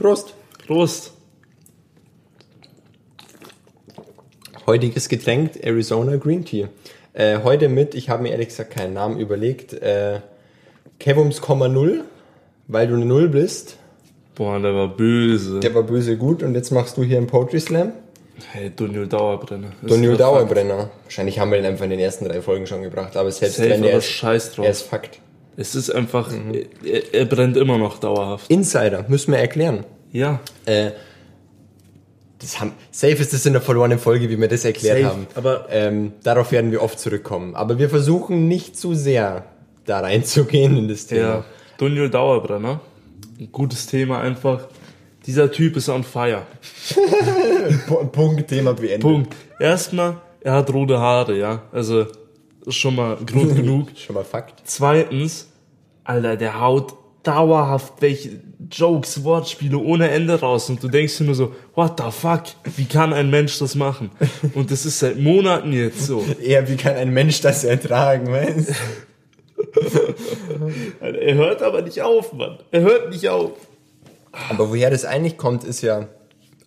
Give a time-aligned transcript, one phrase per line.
[0.00, 0.32] Prost.
[0.66, 1.12] Prost.
[4.66, 6.68] Heutiges Getränk Arizona Green Tea.
[7.12, 10.20] Äh, heute mit, ich habe mir ehrlich gesagt keinen Namen überlegt, äh,
[10.98, 12.04] Kevums, Null,
[12.66, 13.76] weil du eine Null bist.
[14.36, 15.60] Boah, der war böse.
[15.60, 17.92] Der war böse gut und jetzt machst du hier einen Poetry Slam.
[18.52, 19.72] hey, Daniel Dauerbrenner.
[19.82, 20.88] Daniel Dauerbrenner.
[21.04, 23.68] Wahrscheinlich haben wir ihn einfach in den ersten drei Folgen schon gebracht, aber selbst Safe,
[23.68, 24.64] wenn er ist, scheiß drauf.
[24.64, 25.20] er ist Fakt.
[25.56, 26.30] Es ist einfach,
[26.84, 28.50] er, er brennt immer noch dauerhaft.
[28.50, 29.84] Insider, müssen wir erklären.
[30.12, 30.40] Ja.
[30.66, 30.92] Äh,
[32.40, 35.26] das haben, safe ist das in der verlorenen Folge, wie wir das erklärt Safe, haben.
[35.34, 37.54] aber- ähm, darauf werden wir oft zurückkommen.
[37.54, 39.44] Aber wir versuchen nicht zu sehr
[39.84, 41.20] da reinzugehen in das Thema.
[41.20, 41.44] Ja.
[41.78, 42.80] Daniel Dauerbrenner.
[43.38, 44.68] Ein gutes Thema einfach.
[45.26, 46.42] Dieser Typ ist on fire.
[48.12, 49.00] Punkt, Thema beendet.
[49.00, 49.36] Punkt.
[49.58, 51.62] Erstmal, er hat rote Haare, ja.
[51.72, 52.06] Also,
[52.68, 53.88] schon mal Grund genug.
[53.96, 54.62] Schon mal Fakt.
[54.64, 55.48] Zweitens,
[56.04, 61.34] Alter, der haut dauerhaft welche Jokes, Wortspiele ohne Ende raus und du denkst dir nur
[61.34, 62.44] so, what the fuck,
[62.76, 64.10] wie kann ein Mensch das machen?
[64.54, 66.24] Und das ist seit Monaten jetzt so.
[66.42, 68.74] Eher, wie kann ein Mensch das ertragen, weißt
[71.00, 72.58] Alter, er hört aber nicht auf, Mann.
[72.70, 73.52] Er hört nicht auf.
[74.48, 76.08] Aber woher das eigentlich kommt, ist ja.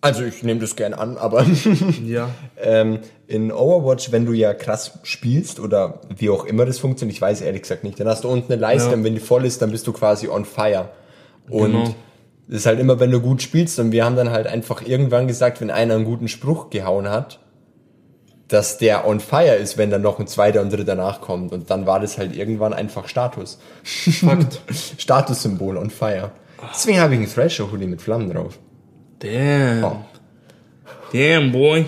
[0.04, 1.44] Also ich nehme das gern an, aber
[2.04, 2.28] Ja.
[2.62, 7.22] ähm, in Overwatch, wenn du ja krass spielst oder wie auch immer das funktioniert, ich
[7.22, 8.94] weiß ehrlich gesagt nicht, dann hast du unten eine Leiste Ja.
[8.96, 10.90] und wenn die voll ist, dann bist du quasi on fire.
[11.48, 11.94] Und Genau.
[12.48, 15.26] das ist halt immer, wenn du gut spielst und wir haben dann halt einfach irgendwann
[15.26, 17.40] gesagt, wenn einer einen guten Spruch gehauen hat,
[18.48, 21.50] dass der on fire ist, wenn dann noch ein zweiter und dritter nachkommt.
[21.52, 23.58] Und dann war das halt irgendwann einfach Status.
[23.82, 24.60] Fakt.
[24.98, 26.30] Statussymbol on fire.
[26.70, 28.58] Deswegen habe ich einen Thrasher-Hoodie mit Flammen drauf.
[29.24, 29.84] Damn.
[29.84, 29.96] Oh.
[31.12, 31.86] Damn, boy.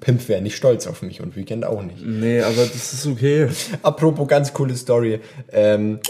[0.00, 2.02] Pimp wäre nicht stolz auf mich und Weekend auch nicht.
[2.04, 3.48] Nee, aber das ist okay.
[3.82, 5.20] Apropos ganz coole Story.
[5.52, 6.00] Ähm,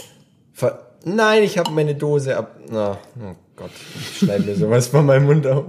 [1.03, 2.55] Nein, ich habe meine Dose ab.
[2.69, 5.65] Na, oh Gott, ich schneide mir sowas von meinem Mund auf.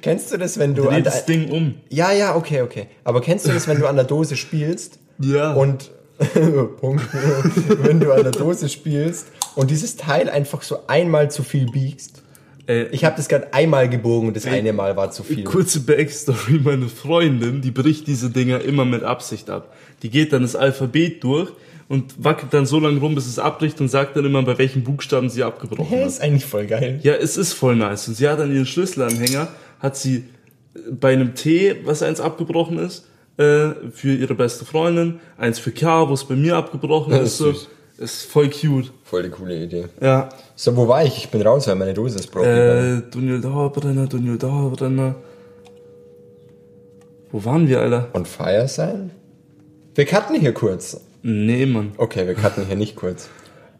[0.00, 1.74] kennst du das, wenn du Dreh das Ding um.
[1.88, 2.86] Ja, ja, okay, okay.
[3.02, 5.52] Aber kennst du das, wenn du an der Dose spielst Ja.
[5.54, 5.90] und
[6.80, 7.04] Punkt,
[7.82, 12.22] wenn du an der Dose spielst und dieses Teil einfach so einmal zu viel biegst?
[12.66, 15.44] Äh, Ich habe das gerade einmal gebogen und das eine Mal war zu viel.
[15.44, 19.74] Kurze Backstory, meine Freundin, die bricht diese Dinger immer mit Absicht ab.
[20.02, 21.50] Die geht dann das Alphabet durch
[21.88, 24.84] und wackelt dann so lange rum, bis es abbricht und sagt dann immer, bei welchen
[24.84, 26.08] Buchstaben sie abgebrochen Hä, hat.
[26.08, 27.00] ist eigentlich voll geil.
[27.02, 28.08] Ja, es ist voll nice.
[28.08, 29.48] Und sie hat dann ihren Schlüsselanhänger,
[29.80, 30.16] hat sie
[30.74, 35.72] äh, bei einem T, was eins abgebrochen ist, äh, für ihre beste Freundin, eins für
[35.72, 37.32] K, wo es bei mir abgebrochen Ja, ist.
[37.32, 37.54] ist So.
[37.98, 38.90] Ist voll cute.
[39.04, 39.86] Voll die coole Idee.
[40.00, 40.28] Ja.
[40.56, 41.16] So, wo war ich?
[41.16, 42.48] Ich bin raus, weil meine Dose ist broken.
[42.48, 45.14] Äh, Daniel Dauerbrenner, Daniel Dauerbrenner.
[47.30, 48.08] Wo waren wir, Alter?
[48.14, 49.10] On fire sein?
[49.94, 51.00] Wir cutten hier kurz.
[51.22, 51.92] Nee, Mann.
[51.96, 53.28] Okay, wir cutten hier nicht kurz.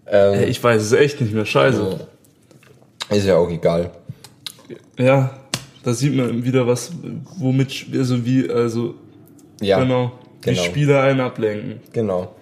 [0.06, 1.44] Ähm, Ey, ich weiß es echt nicht mehr.
[1.46, 2.06] Scheiße.
[3.10, 3.90] Ist ja auch egal.
[4.98, 5.30] Ja,
[5.82, 6.92] da sieht man wieder was,
[7.38, 8.94] womit, also wie, also,
[9.60, 10.62] Ja, genau, wie genau.
[10.62, 11.80] Spieler einen ablenken.
[11.92, 12.34] genau.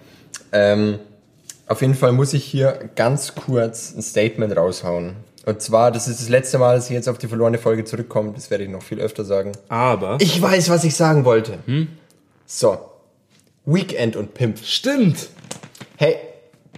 [0.51, 0.99] Ähm,
[1.67, 5.15] auf jeden Fall muss ich hier ganz kurz ein Statement raushauen.
[5.45, 8.31] Und zwar, das ist das letzte Mal, dass ich jetzt auf die verlorene Folge zurückkomme.
[8.33, 9.51] Das werde ich noch viel öfter sagen.
[9.67, 11.57] Aber, Ich weiß, was ich sagen wollte.
[12.45, 12.77] So.
[13.65, 14.59] Weekend und Pimp.
[14.59, 15.29] stimmt!
[15.97, 16.15] Hey,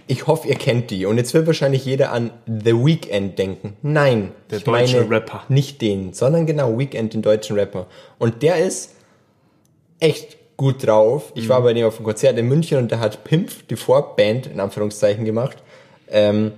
[0.08, 1.06] ich hoffe, ihr kennt die.
[1.06, 3.76] Und jetzt wird wahrscheinlich jeder an The Weeknd denken.
[3.82, 5.42] Nein, Der ich deutsche meine Rapper.
[5.48, 7.86] nicht den, sondern genau Weeknd, den deutschen Rapper.
[8.18, 8.92] Und der ist
[9.98, 11.32] echt gut drauf.
[11.34, 11.48] Ich Mhm.
[11.50, 14.60] war bei dem auf dem Konzert in München und der hat Pimp, die Vorband, in
[14.60, 15.58] Anführungszeichen gemacht.
[16.10, 16.52] Ähm,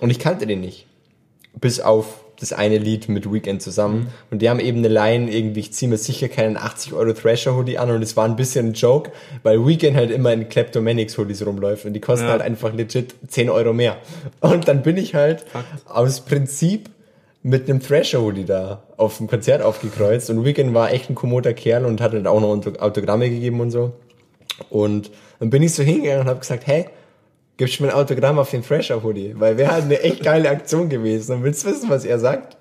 [0.00, 0.86] und ich kannte den nicht.
[1.58, 4.00] Bis auf das eine Lied mit Weekend zusammen.
[4.02, 4.06] Mhm.
[4.30, 7.56] Und die haben eben eine Line, irgendwie, ich ziehe mir sicher keinen 80 Euro Thrasher
[7.56, 9.10] Hoodie an und es war ein bisschen ein Joke,
[9.42, 12.32] weil Weekend halt immer in Kleptomanics Hoodies rumläuft und die kosten Ja.
[12.32, 13.96] halt einfach legit 10 Euro mehr.
[14.40, 15.46] Und dann bin ich halt
[15.86, 16.90] aus Prinzip
[17.42, 21.54] mit einem Thrasher Hoodie da auf dem Konzert aufgekreuzt und Weekend war echt ein kommoder
[21.54, 23.92] Kerl und hat halt auch noch Auto- Autogramme gegeben und so.
[24.70, 26.86] Und dann bin ich so hingegangen und habe gesagt, hey,
[27.56, 29.34] gibst du mir ein Autogramm auf den Thrasher Hoodie?
[29.38, 31.36] Weil wäre halt eine echt geile Aktion gewesen.
[31.36, 32.56] Und willst du wissen, was er sagt?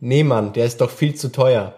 [0.00, 1.74] Nee, Mann, der ist doch viel zu teuer.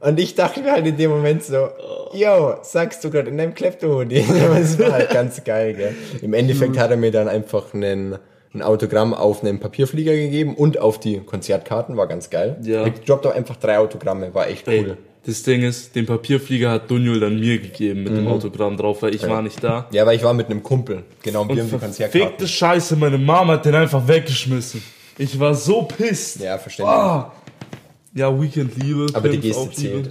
[0.00, 1.68] Und ich dachte mir halt in dem Moment so,
[2.12, 4.24] yo, sagst du gerade in deinem Klepto-Hoodie?
[4.60, 5.94] Es war halt ganz geil, gell?
[6.22, 8.18] Im Endeffekt hat er mir dann einfach einen,
[8.54, 12.56] ein Autogramm auf einen Papierflieger gegeben und auf die Konzertkarten, war ganz geil.
[12.62, 12.86] Ja.
[12.86, 14.96] Ich droppt auch einfach drei Autogramme, war echt Ey, cool.
[15.26, 18.16] das Ding ist, den Papierflieger hat Dunjul dann mir gegeben mit Mhm.
[18.16, 19.88] dem Autogramm drauf, weil ich war nicht da.
[19.90, 22.46] Ja, aber ich war mit einem Kumpel, genau, und wir haben die Konzertkarten.
[22.46, 24.82] Scheiße, meine Mama hat den einfach weggeschmissen.
[25.18, 26.40] Ich war so pisst.
[26.40, 26.96] Ja, verständlich.
[26.96, 27.32] Ah.
[28.14, 29.06] Ja, Weekend Liebe.
[29.14, 30.02] Aber die Pimp Geste auch Liebe.
[30.04, 30.10] zählt.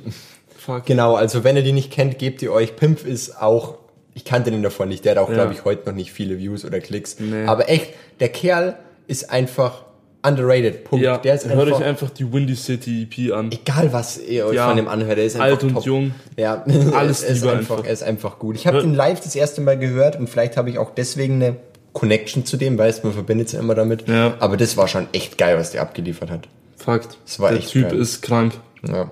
[0.58, 0.86] Fuck.
[0.86, 2.76] Genau, also wenn ihr die nicht kennt, gebt ihr euch.
[2.76, 3.80] Pimp ist auch,
[4.16, 5.36] ich kannte den davon nicht, der hat auch, Ja.
[5.36, 7.18] glaube ich, heute noch nicht viele Views oder Klicks.
[7.20, 7.46] Nee.
[7.46, 8.76] Aber echt, der Kerl
[9.08, 9.84] ist einfach
[10.26, 10.86] underrated.
[10.86, 11.04] Punkt.
[11.04, 13.52] Ja, der ist hört einfach, euch einfach die Windy City EP an.
[13.52, 14.68] egal was ihr euch Ja.
[14.68, 15.86] von dem anhört, der ist einfach Alt und top.
[15.86, 16.12] jung.
[16.38, 16.64] Ja,
[16.94, 17.86] Alles er ist einfach, einfach.
[17.86, 18.56] er ist einfach gut.
[18.56, 21.36] Ich habe Hört- den live das erste Mal gehört und vielleicht habe ich auch deswegen
[21.36, 21.56] eine
[21.92, 24.08] Connection zu dem, weißt man verbindet es ja immer damit.
[24.08, 24.36] Ja.
[24.40, 26.48] Aber das war schon echt geil, was der abgeliefert hat.
[26.78, 27.18] Fakt.
[27.26, 28.00] Das war Der echt Typ geil.
[28.00, 28.54] ist krank.
[28.88, 29.12] Ja.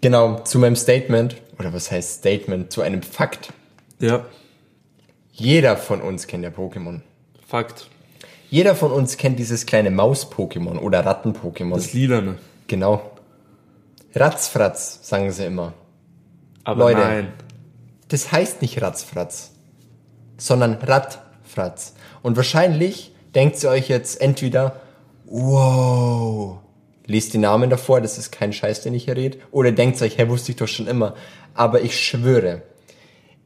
[0.00, 3.50] Genau, zu meinem Statement, oder was heißt Statement, zu einem Fakt.
[4.00, 4.24] Ja,
[5.32, 7.00] Jeder von uns kennt ja Pokémon.
[7.46, 7.88] Fakt.
[8.50, 11.74] Jeder von uns kennt dieses kleine Maus-Pokémon oder Ratten-Pokémon.
[11.74, 12.36] Das Lilane.
[12.66, 13.10] Genau.
[14.14, 15.72] Ratzfratz, sagen sie immer.
[16.64, 17.00] Aber Leute.
[17.00, 17.32] nein.
[18.08, 19.52] Das heißt nicht Ratzfratz,
[20.36, 21.94] sondern Radfratz.
[22.22, 24.80] Und wahrscheinlich denkt ihr euch jetzt entweder,
[25.26, 26.58] wow,
[27.06, 30.18] lest die Namen davor, das ist kein Scheiß, den ich hier rede, oder denkt euch,
[30.18, 31.14] hä, wusste ich doch schon immer.
[31.54, 32.62] Aber ich schwöre,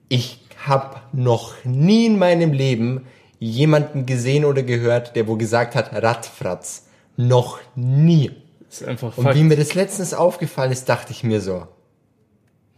[0.09, 3.06] ich habe noch nie in meinem Leben
[3.38, 6.87] jemanden gesehen oder gehört, der wo gesagt hat, Radfratz.
[7.16, 8.31] Noch nie.
[8.69, 9.37] Das ist einfach Und Fakt.
[9.37, 11.66] wie mir das letztens aufgefallen ist, dachte ich mir so,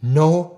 [0.01, 0.57] no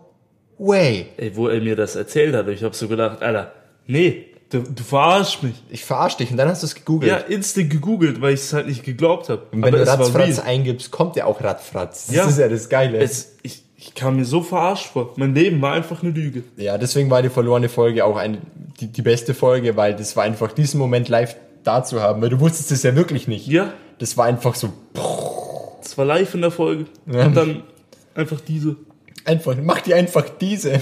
[0.58, 1.08] way.
[1.18, 3.54] Ey, wo er mir das erzählt hat, ich hab so gedacht, Alter,
[3.88, 5.56] nee, du, du verarsch mich.
[5.70, 7.12] Ich verarsch dich und dann hast du es gegoogelt.
[7.12, 9.44] Ja, instant gegoogelt, weil ich es halt nicht geglaubt habe.
[9.52, 10.48] und wenn du war Ratzfratz real.
[10.48, 12.08] eingibst, kommt ja auch Radfratz.
[12.08, 12.26] Das Ja.
[12.28, 12.98] ist ja das Geile.
[12.98, 15.14] Es, ich, ich kam mir so verarscht vor.
[15.16, 16.44] Mein Leben war einfach eine Lüge.
[16.58, 18.40] ja, deswegen war die verlorene Folge auch eine,
[18.80, 22.30] die, die beste Folge, weil das war einfach diesen Moment live da zu haben, weil
[22.30, 23.48] du wusstest es ja wirklich nicht.
[23.48, 24.74] Ja, Das war einfach so,
[25.82, 26.86] es war live in der Folge.
[27.06, 27.26] Ja.
[27.26, 27.64] Und dann
[28.16, 28.76] einfach diese.
[29.24, 30.80] einfach, mach dir einfach diese.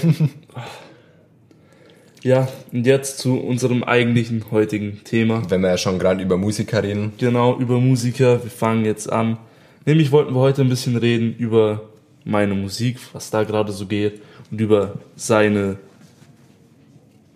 [2.24, 5.42] Ja, und jetzt zu unserem eigentlichen heutigen Thema.
[5.48, 7.12] Wenn wir ja schon gerade über Musiker reden.
[7.16, 8.42] Genau, über Musiker.
[8.42, 9.38] Wir fangen jetzt an.
[9.86, 11.82] Nämlich wollten wir heute ein bisschen reden über
[12.24, 14.20] meine Musik, was da gerade so geht
[14.50, 15.76] und über seine,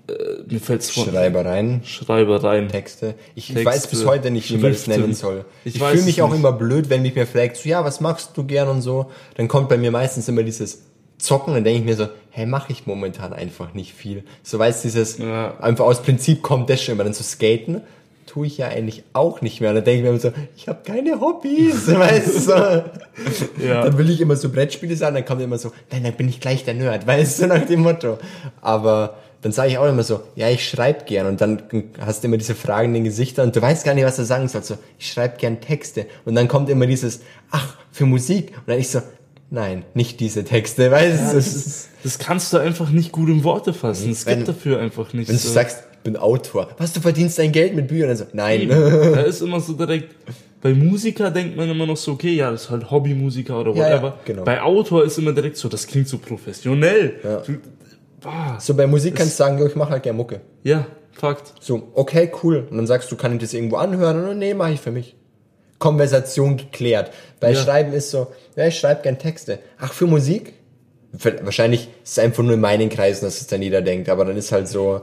[0.08, 0.12] äh,
[0.48, 1.82] mir fällt's von Schreibereien.
[1.84, 2.68] Schreibereien.
[2.68, 3.14] Texte.
[3.34, 5.44] Ich Texte, weiß bis heute nicht, wie man das nennen soll.
[5.64, 6.38] Ich Ich, weiß fühle mich auch nicht.
[6.38, 9.10] immer blöd, wenn mich mir fragt, so, ja, was machst du gern und so.
[9.36, 10.82] Dann kommt bei mir meistens immer dieses
[11.18, 14.24] Zocken, dann denke ich mir so, hey, mache ich momentan einfach nicht viel.
[14.42, 15.56] So weißt dieses, Ja.
[15.60, 17.04] einfach aus Prinzip kommt das schon immer.
[17.04, 17.80] Dann so skaten,
[18.26, 19.70] tue ich ja eigentlich auch nicht mehr.
[19.70, 22.84] Und dann denke ich mir immer so, ich habe keine Hobbys, weißt du.
[23.64, 23.84] Ja.
[23.84, 26.40] Dann will ich immer so Brettspiele sagen, dann kommt immer so, nein, dann bin ich
[26.40, 28.18] gleich der Nerd, weißt du, nach dem Motto.
[28.60, 31.62] Aber dann sage ich auch immer so, ja, ich schreibe gern und dann
[32.00, 34.68] hast du immer diese fragenden Gesichter und du weißt gar nicht, was du sagen sollst.
[34.68, 37.20] So, ich schreibe gern Texte und dann kommt immer dieses,
[37.50, 38.52] ach, für Musik.
[38.56, 39.02] Und dann ich so,
[39.50, 41.36] nein, nicht diese Texte, weißt du.
[41.36, 44.10] Das, das kannst du einfach nicht gut in Worte fassen.
[44.10, 45.50] Es gibt dafür einfach nicht Wenn du so.
[45.52, 48.10] sagst, bin Autor, was, du verdienst dein Geld mit Büchern?
[48.10, 48.68] Und so, nein.
[48.68, 50.14] da ist immer so direkt,
[50.60, 53.88] bei Musiker denkt man immer noch so, okay, ja, das ist halt Hobbymusiker oder Ja,
[53.88, 54.18] ja, whatever.
[54.24, 54.44] genau.
[54.44, 57.14] Bei Autor ist immer direkt so, das klingt so professionell.
[57.24, 57.36] Ja.
[57.38, 57.52] Du,
[58.24, 60.40] ah, So bei Musik kannst du sagen, ich mache halt gern Mucke.
[60.62, 61.52] ja, Fakt.
[61.60, 62.66] So, okay, cool.
[62.70, 64.24] Und dann sagst du, kann ich das irgendwo anhören?
[64.30, 65.14] Und nee, mache ich für mich.
[65.78, 67.12] Konversation geklärt.
[67.38, 67.56] Bei Ja.
[67.62, 69.58] Schreiben ist so, ja, ich schreibe gern Texte.
[69.78, 70.54] Ach, für Musik?
[71.42, 74.08] Wahrscheinlich ist es einfach nur in meinen Kreisen, dass es dann jeder denkt.
[74.08, 75.02] Aber dann ist halt so,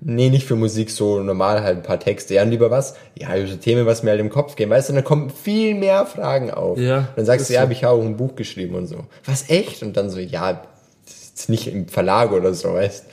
[0.00, 2.34] nee, nicht für Musik, so normal halt ein paar Texte.
[2.34, 2.94] Ja, und lieber was?
[3.14, 4.70] Ja, so Themen, was mir halt im Kopf gehen.
[4.70, 6.78] Weißt du, und dann kommen viel mehr Fragen auf.
[6.78, 7.64] Ja, dann sagst du, ja, so.
[7.64, 9.04] hab ich habe auch ein Buch geschrieben und so.
[9.24, 9.82] Was, echt?
[9.82, 10.62] Und dann so, ja,
[11.04, 13.06] das ist nicht im Verlag oder so, weißt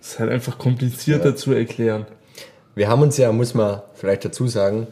[0.00, 2.06] Das ist halt einfach komplizierter zu erklären.
[2.74, 4.86] Wir haben uns ja, muss man vielleicht dazu sagen,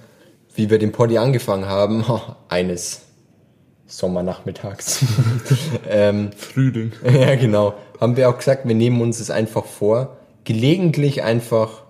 [0.54, 2.04] wie wir den Poddy angefangen haben,
[2.48, 3.02] eines
[3.86, 5.04] Sommernachmittags.
[5.88, 6.92] ähm, Frühling.
[7.04, 7.74] ja, genau.
[8.00, 11.82] Haben wir auch gesagt, wir nehmen uns es einfach vor, gelegentlich einfach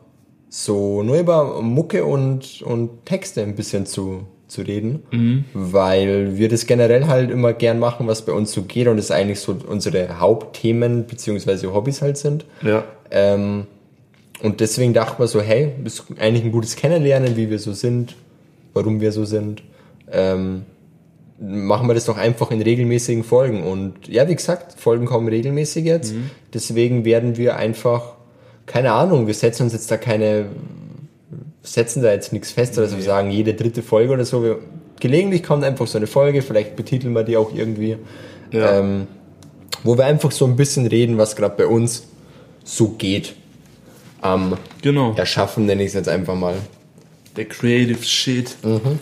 [0.48, 5.04] so nur über Mucke und, und Texte ein bisschen zu, zu reden,
[5.52, 9.12] weil wir das generell halt immer gern machen, was bei uns so geht und es
[9.12, 12.44] eigentlich so unsere Hauptthemen beziehungsweise Hobbys halt sind.
[12.62, 12.84] Ja.
[13.10, 13.66] Ähm,
[14.42, 18.16] und deswegen dachten wir so, hey, ist eigentlich ein gutes Kennenlernen, wie wir so sind,
[18.74, 19.62] warum wir so sind.
[20.10, 20.62] Ähm,
[21.38, 23.62] machen wir das doch einfach in regelmäßigen Folgen.
[23.62, 26.14] Und ja, wie gesagt, Folgen kommen regelmäßig jetzt.
[26.54, 28.15] Deswegen werden wir einfach,
[28.66, 30.46] keine Ahnung, wir setzen uns jetzt da keine,
[31.62, 34.42] setzen da jetzt nichts fest, oder so wir sagen, jede dritte Folge oder so.
[34.42, 34.58] Wir,
[35.00, 37.96] gelegentlich kommt einfach so eine Folge, vielleicht betiteln wir die auch irgendwie.
[38.50, 38.78] Ja.
[38.78, 39.06] Ähm,
[39.82, 42.04] wo wir einfach so ein bisschen reden, was gerade bei uns
[42.64, 43.34] so geht.
[44.20, 45.14] Am Genau.
[45.14, 46.54] Erschaffen nenne ich es jetzt einfach mal.
[47.36, 48.56] Der Creative Shit.
[48.64, 48.98] Mhm.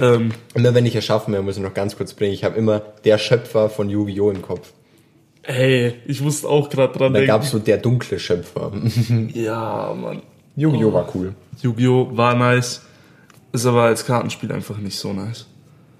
[0.00, 2.80] Ähm, Immer wenn ich erschaffen will, muss ich noch ganz kurz bringen, ich habe immer
[3.04, 4.30] der Schöpfer von Yu-Gi-Oh!
[4.30, 4.72] im Kopf.
[5.42, 7.26] Ey, ich musste auch gerade dran Da denken.
[7.28, 8.72] gab es so der dunkle Schöpfer.
[9.34, 10.22] ja, Mann.
[10.56, 10.92] Yu-Gi-Oh!
[10.92, 11.34] war cool.
[11.62, 12.10] Yu-Gi-Oh!
[12.16, 12.82] war nice.
[13.52, 15.46] Ist aber als Kartenspiel einfach nicht so nice.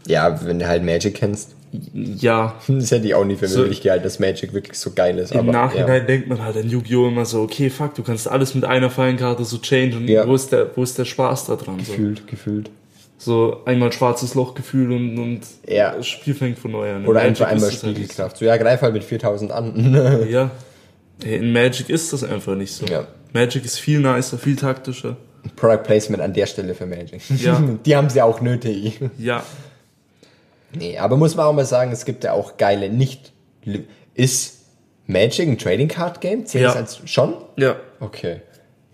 [0.06, 1.54] Ja, wenn du halt Magic kennst.
[1.94, 5.18] Ja, Das hätte ich auch nie für So- möglich gehalten, dass Magic wirklich so geil
[5.18, 5.32] ist.
[5.32, 7.08] im aber, Nachhinein denkt man halt an Yu-Gi-Oh!
[7.08, 10.06] immer so, okay, fuck, du kannst alles mit einer Fallenkarte so changen.
[10.08, 10.26] Ja.
[10.26, 11.78] Wo, ist der, wo ist der Spaß da dran?
[11.78, 11.92] Ja, So?
[11.92, 12.70] gefühlt, gefühlt.
[13.22, 15.94] So einmal schwarzes Lochgefühl und, und Ja.
[15.94, 17.02] das Spiel fängt von neu an.
[17.02, 18.38] In Oder Magic einfach einmal halt Spiegelkraft.
[18.38, 20.26] So, ja, greif halt mit 4000 an.
[20.30, 20.50] Ja.
[21.22, 22.86] In Magic ist das einfach nicht so.
[22.86, 23.06] Ja.
[23.34, 25.18] Magic ist viel nicer, viel taktischer.
[25.54, 27.20] Product Placement an der Stelle für Magic.
[27.38, 27.62] Ja.
[27.84, 29.00] Die haben sie auch nötig.
[29.18, 29.42] Ja.
[30.74, 33.32] Nee, aber muss man auch mal sagen, es gibt ja auch geile nicht.
[34.14, 34.60] Ist
[35.06, 36.46] Magic ein Trading Card Game?
[36.46, 36.68] Zählt Ja.
[36.68, 37.34] das als schon?
[37.58, 37.76] Ja.
[38.00, 38.40] Okay.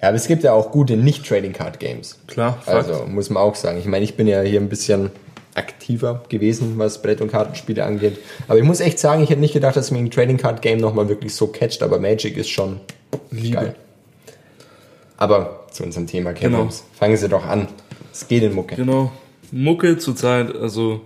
[0.07, 2.17] Ja, aber es gibt ja auch gute Nicht-Trading Card Games.
[2.29, 2.89] Klar, Fakt.
[2.89, 3.77] Also muss man auch sagen.
[3.77, 5.11] Ich meine, ich bin ja hier ein bisschen
[5.57, 8.21] aktiver gewesen, was Brett- und Kartenspiele angeht.
[8.47, 10.79] Aber ich muss echt sagen, ich hätte nicht gedacht, dass mich ein Trading Card Game
[10.79, 12.79] nochmal wirklich so catcht, aber Magic ist schon
[13.33, 13.57] Liebe.
[13.57, 13.75] geil.
[15.17, 16.53] Aber zu unserem Thema, Kevin.
[16.53, 16.69] Genau.
[16.97, 17.67] Fangen Sie doch an.
[18.13, 18.77] Es geht in Mucke.
[18.77, 19.11] Genau.
[19.51, 21.01] Mucke zurzeit, also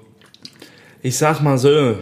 [1.01, 1.95] ich sag mal so,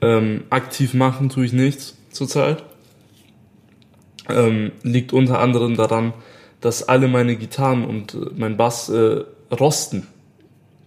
[0.00, 2.64] ähm, aktiv machen tue ich nichts zurzeit.
[4.28, 6.12] Ähm, liegt unter anderem daran,
[6.60, 9.24] dass alle meine Gitarren und äh, mein Bass äh,
[9.58, 10.06] rosten.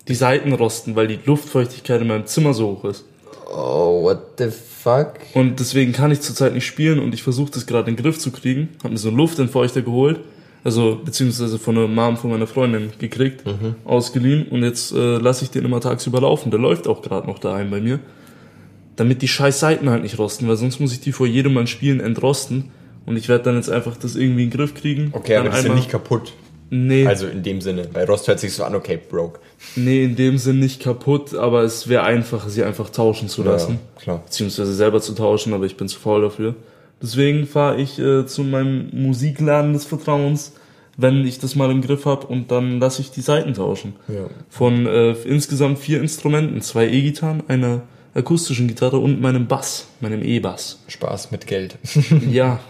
[0.08, 3.06] Die Seiten rosten, weil die Luftfeuchtigkeit in meinem Zimmer so hoch ist.
[3.54, 5.14] Oh, what the fuck?
[5.34, 8.18] Und deswegen kann ich zurzeit nicht spielen und ich versuche das gerade in den Griff
[8.18, 8.70] zu kriegen.
[8.84, 10.20] Hab mir so einen Luftentfeuchter geholt,
[10.64, 13.44] also beziehungsweise von der Mom von meiner Freundin gekriegt,
[13.84, 16.52] ausgeliehen und jetzt äh, lasse ich den immer tagsüber laufen.
[16.52, 18.00] Der läuft auch gerade noch daheim bei mir.
[18.96, 21.68] Damit die scheiß Seiten halt nicht rosten, weil sonst muss ich die vor jedem Mal
[21.68, 22.72] spielen entrosten.
[23.06, 25.10] Und ich werde dann jetzt einfach das irgendwie in den Griff kriegen.
[25.14, 26.34] Okay, aber dann die sind einmal- nicht kaputt.
[26.74, 27.90] Nee, Also in dem Sinne.
[27.92, 29.40] Bei Rost hört sich so an, okay, broke.
[29.76, 33.80] nee, in dem Sinn nicht kaputt, aber es wäre einfacher, sie einfach tauschen zu lassen.
[33.98, 34.22] Ja, klar.
[34.24, 36.56] beziehungsweise selber zu tauschen, aber ich bin zu faul dafür.
[37.02, 40.54] Deswegen fahre ich äh, zu meinem Musikladen des Vertrauens,
[40.96, 43.94] wenn ich das mal im Griff habe und dann lasse ich die Seiten tauschen.
[44.08, 44.28] Ja.
[44.50, 47.82] Von äh, insgesamt vier Instrumenten, zwei E-Gitarren, einer
[48.14, 50.80] akustischen Gitarre und meinem Bass, meinem E-Bass.
[50.88, 51.76] Spaß mit Geld.
[52.30, 52.60] ja.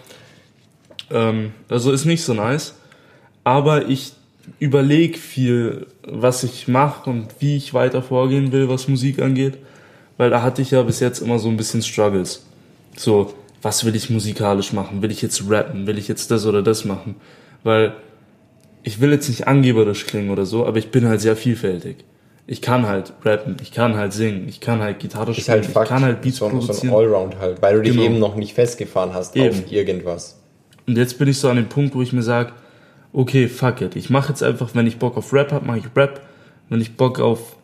[1.12, 2.76] Ähm, also ist nicht so nice.
[3.44, 4.14] Aber ich
[4.60, 9.58] überlege viel, was ich mache und wie ich weiter vorgehen will, was Musik angeht.
[10.18, 12.46] Weil da hatte ich ja bis jetzt immer so ein bisschen Struggles.
[12.96, 15.02] So, was will ich musikalisch machen?
[15.02, 15.88] Will ich jetzt rappen?
[15.88, 17.16] Will ich jetzt das oder das machen?
[17.64, 17.94] Weil
[18.84, 21.98] ich will jetzt nicht angeberisch klingen oder so, aber ich bin halt sehr vielfältig.
[22.48, 25.68] Ich kann halt rappen, ich kann halt singen, ich kann halt Gitarre Ist spielen, halt
[25.70, 26.94] ich kann halt Beats so, so ein produzieren.
[26.94, 28.04] Allround halt, weil du dich Genau.
[28.06, 29.50] eben noch nicht festgefahren hast Eben.
[29.60, 30.41] auf irgendwas.
[30.92, 32.52] Und jetzt bin ich so an dem Punkt, wo ich mir sage,
[33.14, 33.96] okay, fuck it.
[33.96, 36.20] Ich mache jetzt einfach, wenn ich Bock auf Rap hab, mache ich Rap.
[36.68, 37.56] Wenn ich Bock auf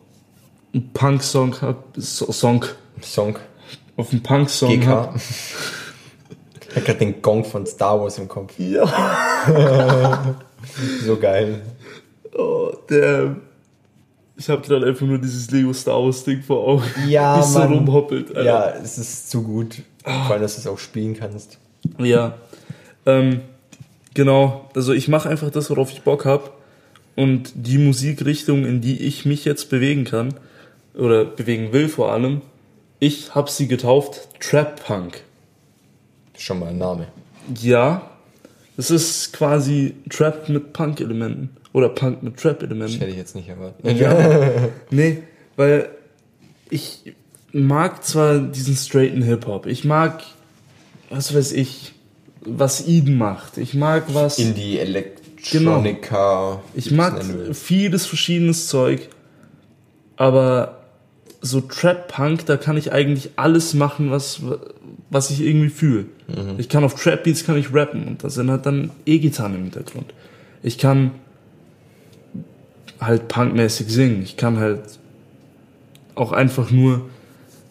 [0.72, 2.64] einen Punk-Song hab, so, Song,
[3.02, 3.36] Song
[3.98, 5.16] auf einen Punk-Song hab.
[6.70, 8.54] Ich hab grad den Gong von Star Wars im Kopf.
[8.58, 10.34] Ja.
[11.04, 11.60] So geil.
[12.34, 13.36] Oh, der.
[14.38, 16.84] Ich habe gerade einfach nur dieses Lego Star Wars Ding vor Augen.
[17.06, 18.28] Ja, es so rumhoppelt.
[18.28, 18.42] Alter.
[18.42, 19.82] Ja, es ist zu gut.
[20.02, 21.58] Vor allem, dass du es auch spielen kannst.
[21.98, 22.34] Ja.
[23.06, 23.40] Ähm,
[24.14, 24.70] genau.
[24.74, 26.52] Also ich mache einfach das, worauf ich Bock hab
[27.16, 30.34] Und die Musikrichtung, in die ich mich jetzt bewegen kann,
[30.94, 32.42] oder bewegen will vor allem,
[32.98, 35.22] ich hab sie getauft Trap Punk.
[36.36, 37.08] Schon mal ein Name.
[37.60, 38.10] Ja,
[38.76, 41.50] es ist quasi Trap mit Punk-Elementen.
[41.72, 42.98] Oder Punk mit Das Trap-Elementen.
[42.98, 43.98] hätte ich jetzt nicht erwartet.
[43.98, 44.68] Ja.
[44.90, 45.22] nee,
[45.56, 45.88] weil
[46.70, 47.14] ich
[47.52, 49.66] mag zwar diesen straighten Hip-Hop.
[49.66, 50.22] Ich mag,
[51.10, 51.92] was weiß ich,
[52.50, 53.58] was Eden macht.
[53.58, 54.38] Ich mag was.
[54.38, 56.60] Indie, Electronica.
[56.74, 59.08] Ich wie mag vieles verschiedenes Zeug,
[60.16, 60.78] aber
[61.40, 64.40] so Trap-Punk, da kann ich eigentlich alles machen, was,
[65.10, 66.06] was ich irgendwie fühle.
[66.26, 66.56] Mhm.
[66.58, 70.12] Ich kann auf Trap-Beats kann ich rappen und da sind halt dann E-Gitarren im Hintergrund.
[70.62, 71.12] Ich kann
[73.00, 74.22] halt punkmäßig singen.
[74.22, 74.80] Ich kann halt
[76.14, 77.08] auch einfach nur.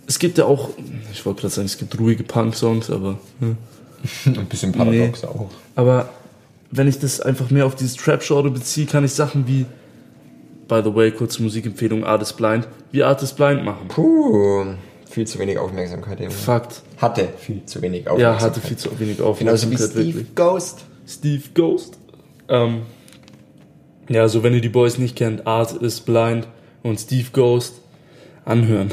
[0.07, 0.69] Es gibt ja auch,
[1.11, 3.19] ich wollte gerade sagen, es gibt ruhige Punk-Songs, aber.
[3.39, 3.57] hm.
[4.25, 5.49] Ein bisschen paradox auch.
[5.75, 6.09] Aber
[6.71, 9.65] wenn ich das einfach mehr auf dieses Trap-Genre beziehe, kann ich Sachen wie,
[10.67, 13.87] by the way, kurze Musikempfehlung, Artist Blind, wie Artist Blind machen.
[13.87, 14.65] Puh,
[15.09, 16.31] viel zu wenig Aufmerksamkeit eben.
[16.31, 16.81] Fakt.
[16.97, 18.41] Hatte viel zu wenig Ja, Aufmerksamkeit.
[18.41, 19.89] hatte viel zu wenig Genauso wie Aufmerksamkeit.
[19.91, 20.35] Steve wirklich.
[20.35, 20.85] Ghost.
[21.07, 21.97] Steve Ghost.
[22.49, 22.81] Ähm,
[24.09, 26.47] ja, also wenn ihr die Boys nicht kennt, Art is Blind
[26.83, 27.81] und Steve Ghost,
[28.45, 28.91] anhören.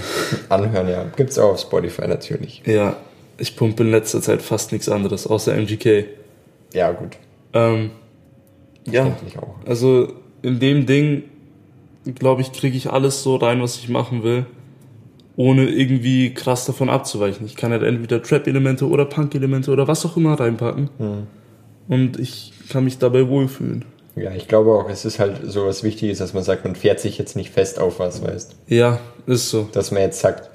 [0.48, 1.04] Anhören, ja.
[1.16, 2.62] Gibt's auch auf Spotify natürlich.
[2.66, 2.96] ja,
[3.38, 6.06] ich pumpe in letzter Zeit fast nichts anderes, außer MGK.
[6.72, 7.16] Ja, gut.
[7.52, 7.90] Ähm,
[8.86, 9.66] ja, auch.
[9.66, 10.12] Also
[10.42, 11.24] in dem Ding,
[12.14, 14.46] glaube ich, kriege ich alles so rein, was ich machen will,
[15.36, 17.46] ohne irgendwie krass davon abzuweichen.
[17.46, 20.90] Ich kann halt entweder Trap-Elemente oder Punk-Elemente oder was auch immer reinpacken.
[21.88, 23.84] Und ich kann mich dabei wohlfühlen.
[24.16, 27.00] Ja, ich glaube auch, es ist halt so was Wichtiges, dass man sagt, man fährt
[27.00, 29.68] sich jetzt nicht fest auf was, weißt Ja, ist so.
[29.72, 30.50] Dass man jetzt sagt,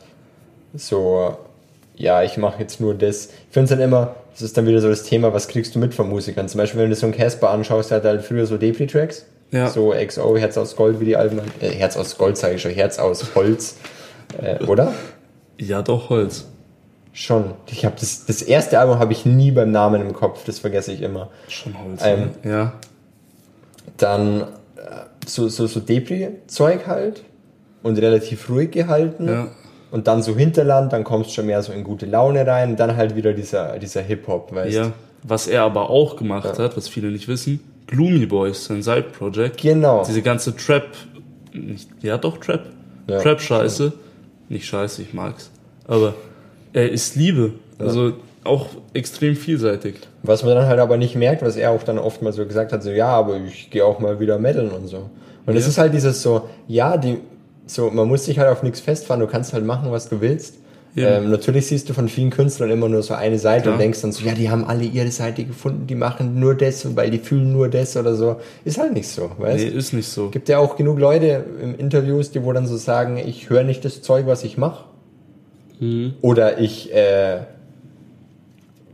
[0.73, 1.37] so,
[1.99, 3.25] ja, ich mache jetzt nur das.
[3.25, 5.79] Ich finde es dann immer, das ist dann wieder so das Thema, was kriegst du
[5.79, 6.47] mit von Musikern?
[6.47, 9.69] Zum Beispiel, wenn du so einen Casper anschaust, der hat halt früher so Depri-Tracks Ja.
[9.69, 11.41] So XO, Herz aus Gold, wie die Alben.
[11.59, 13.75] Äh, Herz aus Gold sage ich schon, Herz aus Holz.
[14.41, 14.93] Äh, oder?
[15.57, 16.45] Ja, doch, Holz.
[17.11, 17.53] Schon.
[17.69, 20.93] Ich habe das, das erste Album habe ich nie beim Namen im Kopf, das vergesse
[20.93, 21.29] ich immer.
[21.49, 22.01] Schon Holz.
[22.05, 22.73] Ähm, ja.
[23.97, 24.45] Dann äh,
[25.27, 27.23] so, so, so Depri-Zeug halt
[27.83, 29.27] und relativ ruhig gehalten.
[29.27, 29.47] Ja.
[29.91, 32.95] Und dann so Hinterland, dann kommst du schon mehr so in gute Laune rein dann
[32.95, 34.91] halt wieder dieser, dieser Hip-Hop, weißt Ja.
[35.23, 36.63] Was er aber auch gemacht ja.
[36.63, 39.61] hat, was viele nicht wissen, Gloomy Boys, sein Side-Project.
[39.61, 40.03] Genau.
[40.07, 40.87] Diese ganze Trap,
[41.53, 42.65] nicht, ja doch Trap,
[43.07, 43.91] ja, Trap-Scheiße.
[44.47, 45.51] Nicht scheiße, ich mag's.
[45.87, 46.13] Aber
[46.73, 47.53] er ist Liebe.
[47.79, 47.85] Ja.
[47.85, 49.95] Also auch extrem vielseitig.
[50.23, 52.71] Was man dann halt aber nicht merkt, was er auch dann oft mal so gesagt
[52.71, 55.09] hat, so ja, aber ich gehe auch mal wieder meddeln und so.
[55.45, 57.19] Und es ist halt dieses so, ja, die,
[57.69, 60.55] so, man muss sich halt auf nichts festfahren, du kannst halt machen, was du willst.
[60.95, 61.17] Ja.
[61.17, 63.75] Ähm, natürlich siehst du von vielen Künstlern immer nur so eine Seite Klar.
[63.75, 66.95] und denkst dann so, ja, die haben alle ihre Seite gefunden, die machen nur das,
[66.95, 68.37] weil die fühlen nur das oder so.
[68.65, 70.29] Ist halt nicht so, weißt Nee, ist nicht so.
[70.29, 73.85] Gibt ja auch genug Leute im Interviews, die wo dann so sagen, ich höre nicht
[73.85, 74.85] das Zeug, was ich mache.
[75.79, 76.15] Mhm.
[76.21, 77.41] Oder ich, äh,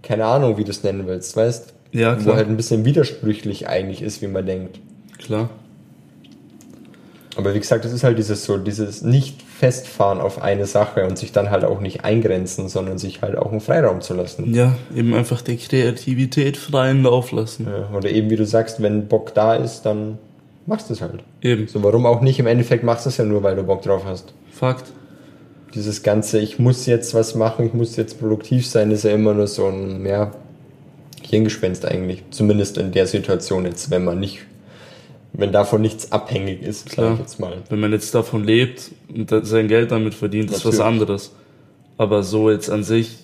[0.03, 2.25] keine Ahnung, wie du es nennen willst, weißt Ja, klar.
[2.25, 4.81] Wo halt ein bisschen widersprüchlich eigentlich ist, wie man denkt.
[5.17, 5.49] Klar.
[7.37, 11.17] Aber wie gesagt, es ist halt dieses so, dieses nicht festfahren auf eine Sache und
[11.17, 14.53] sich dann halt auch nicht eingrenzen, sondern sich halt auch einen Freiraum zu lassen.
[14.53, 17.67] Ja, eben einfach der Kreativität freien Lauf lassen.
[17.69, 20.17] Ja, oder eben wie du sagst, wenn Bock da ist, dann
[20.65, 21.23] machst du es halt.
[21.41, 21.67] Eben.
[21.67, 22.39] So, warum auch nicht?
[22.39, 24.33] Im Endeffekt machst du es ja nur, weil du Bock drauf hast.
[24.51, 24.85] Fakt.
[25.73, 29.33] Dieses ganze, ich muss jetzt was machen, ich muss jetzt produktiv sein, ist ja immer
[29.33, 30.31] nur so ein, ja,
[31.21, 32.23] Hirngespenst eigentlich.
[32.29, 34.41] Zumindest in der Situation jetzt, wenn man nicht
[35.37, 37.63] wenn davon nichts abhängig ist, sage ich jetzt mal.
[37.69, 40.73] Wenn man jetzt davon lebt und sein Geld damit verdient, Natürlich.
[40.73, 41.31] ist was anderes.
[41.97, 43.17] Aber so jetzt an sich.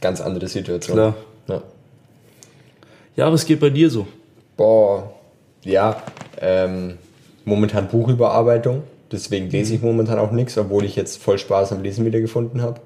[0.00, 0.96] Ganz andere Situation.
[0.96, 1.14] Klar.
[1.48, 1.62] Ja,
[3.16, 4.06] ja was geht bei dir so?
[4.56, 5.12] Boah,
[5.64, 6.02] ja,
[6.40, 6.98] ähm,
[7.44, 8.82] momentan Buchüberarbeitung.
[9.10, 9.88] Deswegen lese ich mhm.
[9.88, 12.80] momentan auch nichts, obwohl ich jetzt voll Spaß am Lesen wieder gefunden habe.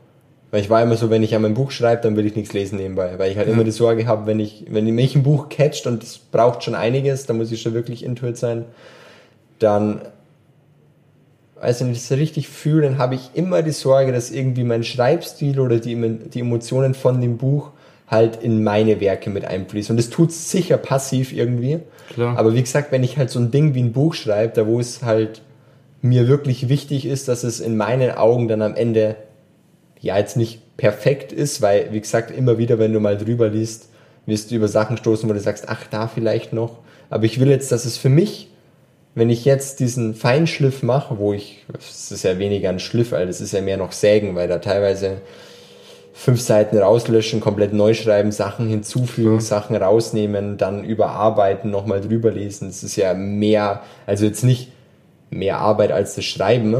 [0.51, 2.53] Weil ich war immer so, wenn ich an meinem Buch schreibe, dann will ich nichts
[2.53, 3.19] lesen nebenbei.
[3.19, 3.55] Weil ich halt ja.
[3.55, 6.75] immer die Sorge habe, wenn ich, wenn mich ein Buch catcht und es braucht schon
[6.75, 8.65] einiges, dann muss ich schon wirklich intuit sein,
[9.59, 10.03] dann,
[11.61, 14.85] also wenn ich das richtig fühle, dann habe ich immer die Sorge, dass irgendwie mein
[14.85, 15.97] Schreibstil oder die,
[16.33, 17.73] die Emotionen von dem Buch
[18.07, 19.93] halt in meine Werke mit einfließen.
[19.93, 21.81] Und das tut sicher passiv irgendwie.
[22.11, 22.39] Klar.
[22.39, 24.79] Aber wie gesagt, wenn ich halt so ein Ding wie ein Buch schreibe, da wo
[24.79, 25.43] es halt
[26.03, 29.17] mir wirklich wichtig ist, dass es in meinen Augen dann am Ende
[30.07, 33.89] ja jetzt nicht perfekt ist, weil, wie gesagt, immer wieder, wenn du mal drüber liest,
[34.27, 36.79] wirst du über Sachen stoßen, wo du sagst, ach, da vielleicht noch.
[37.11, 38.51] Aber ich will jetzt, dass es für mich,
[39.15, 43.27] wenn ich jetzt diesen Feinschliff mache, wo ich, es ist ja weniger ein Schliff, weil
[43.27, 45.23] das ist ja mehr noch Sägen, weil da teilweise
[46.13, 49.41] fünf Seiten rauslöschen, komplett neu schreiben, Sachen hinzufügen, ja.
[49.41, 52.69] Sachen rausnehmen, dann überarbeiten, nochmal drüber lesen.
[52.69, 54.73] Es ist ja mehr, also jetzt nicht
[55.31, 56.71] mehr Arbeit als das Schreiben,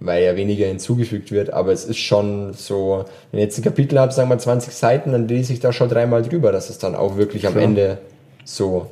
[0.00, 3.98] weil ja weniger hinzugefügt wird, aber es ist schon so, wenn ich jetzt ein Kapitel
[3.98, 6.94] habe, sagen wir 20 Seiten, dann lese ich da schon dreimal drüber, dass es dann
[6.94, 7.98] auch wirklich am Ende
[8.44, 8.90] so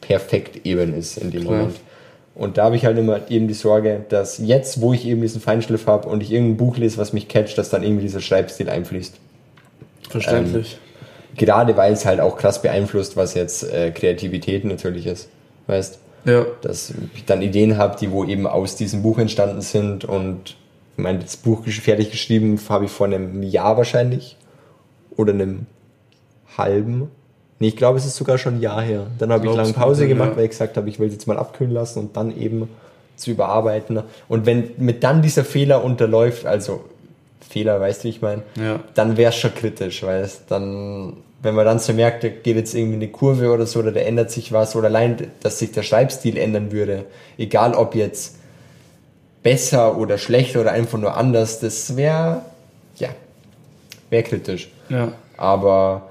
[0.00, 1.54] perfekt eben ist in dem Klar.
[1.54, 1.80] Moment.
[2.34, 5.40] Und da habe ich halt immer eben die Sorge, dass jetzt, wo ich eben diesen
[5.40, 8.70] Feinschliff habe und ich irgendein Buch lese, was mich catcht, dass dann irgendwie dieser Schreibstil
[8.70, 9.14] einfließt.
[10.08, 10.72] Verständlich.
[10.72, 15.28] Ähm, gerade weil es halt auch krass beeinflusst, was jetzt äh, Kreativität natürlich ist.
[15.66, 16.46] Weißt ja.
[16.62, 20.56] Dass ich dann Ideen habe, die wo eben aus diesem Buch entstanden sind und
[20.96, 24.36] ich meine, das Buch fertig geschrieben habe ich vor einem Jahr wahrscheinlich
[25.16, 25.66] oder einem
[26.56, 27.10] halben.
[27.58, 29.06] Nee, ich glaube, es ist sogar schon ein Jahr her.
[29.18, 30.36] Dann habe ich lange Pause gemacht, ja.
[30.36, 32.68] weil ich gesagt habe, ich will es jetzt mal abkühlen lassen und dann eben
[33.16, 34.02] zu überarbeiten.
[34.28, 36.84] Und wenn mit dann dieser Fehler unterläuft, also
[37.48, 38.80] Fehler, weißt du, wie ich meine, ja.
[38.94, 42.56] dann wäre es schon kritisch, weil es dann wenn man dann so merkt, da geht
[42.56, 45.72] jetzt irgendwie eine Kurve oder so, oder da ändert sich was, oder allein, dass sich
[45.72, 48.36] der Schreibstil ändern würde, egal ob jetzt
[49.42, 52.42] besser oder schlechter oder einfach nur anders, das wäre,
[52.96, 53.08] ja,
[54.08, 54.70] wäre kritisch.
[54.88, 55.12] Ja.
[55.36, 56.10] Aber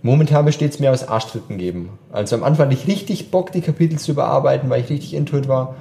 [0.00, 1.90] momentan besteht es mehr aus Arschtritten geben.
[2.10, 5.48] Also am Anfang hatte ich richtig Bock, die Kapitel zu überarbeiten, weil ich richtig intuit
[5.48, 5.74] war.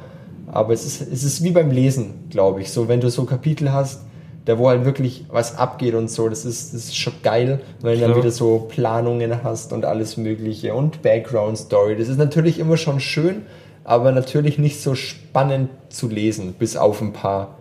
[0.51, 2.71] Aber es ist, es ist wie beim Lesen, glaube ich.
[2.71, 4.01] So, wenn du so Kapitel hast,
[4.45, 7.97] da wo halt wirklich was abgeht und so, das ist, das ist schon geil, weil
[7.97, 11.95] du dann wieder so Planungen hast und alles Mögliche und Background Story.
[11.95, 13.43] Das ist natürlich immer schon schön,
[13.84, 17.56] aber natürlich nicht so spannend zu lesen, bis auf ein paar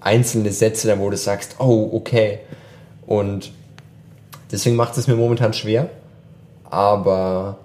[0.00, 2.38] einzelne Sätze, wo du sagst, oh, okay.
[3.06, 3.50] Und
[4.52, 5.90] deswegen macht es mir momentan schwer.
[6.64, 7.58] Aber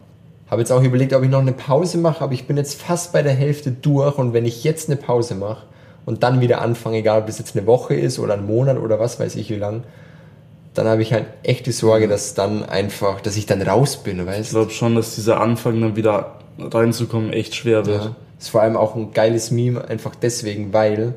[0.49, 3.13] habe jetzt auch überlegt, ob ich noch eine Pause mache, aber ich bin jetzt fast
[3.13, 5.65] bei der Hälfte durch und wenn ich jetzt eine Pause mache,
[6.05, 8.99] und dann wieder anfange, egal ob es jetzt eine Woche ist oder ein Monat oder
[8.99, 9.83] was weiß ich wie lang,
[10.73, 14.25] dann habe ich halt echt die Sorge, dass dann einfach, dass ich dann raus bin,
[14.25, 18.03] weißt Ich glaube schon, dass dieser Anfang dann wieder reinzukommen echt schwer wird.
[18.03, 18.15] Ja.
[18.37, 21.15] Ist vor allem auch ein geiles Meme, einfach deswegen, weil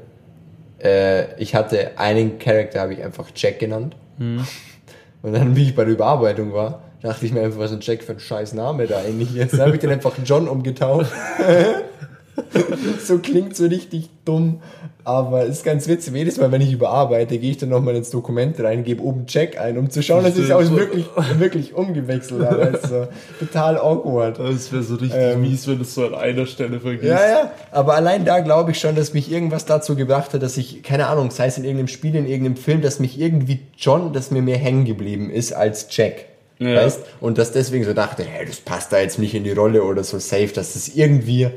[0.83, 3.97] äh, ich hatte einen Charakter, habe ich einfach Jack genannt.
[4.19, 4.47] Mhm.
[5.23, 7.81] Und dann, wie ich bei der Überarbeitung war, dachte ich mir einfach, was ist ein
[7.81, 9.55] Jack für ein scheiß Name da eigentlich jetzt?
[9.55, 11.13] Dann habe ich den einfach John umgetauft.
[13.05, 14.61] so klingt so richtig dumm,
[15.05, 16.15] aber ist ganz witzig.
[16.15, 19.59] Jedes Mal, wenn ich überarbeite, gehe ich dann nochmal ins Dokument rein, gebe oben Jack
[19.59, 21.07] ein, um zu schauen, dass ich es auch wirklich,
[21.39, 22.79] wirklich umgewechselt habe.
[22.81, 23.09] Also,
[23.39, 24.39] total awkward.
[24.39, 27.05] Das wäre so richtig ähm, mies, wenn du es so an einer Stelle vergisst.
[27.05, 30.57] Ja, ja, aber allein da glaube ich schon, dass mich irgendwas dazu gebracht hat, dass
[30.57, 34.13] ich, keine Ahnung, sei es in irgendeinem Spiel, in irgendeinem Film, dass mich irgendwie John,
[34.13, 36.27] dass mir mehr hängen geblieben ist als Jack.
[36.59, 36.75] Ja.
[36.77, 37.01] Weißt?
[37.21, 40.05] Und dass deswegen so dachte, hey, das passt da jetzt nicht in die Rolle oder
[40.05, 41.49] so safe, dass das irgendwie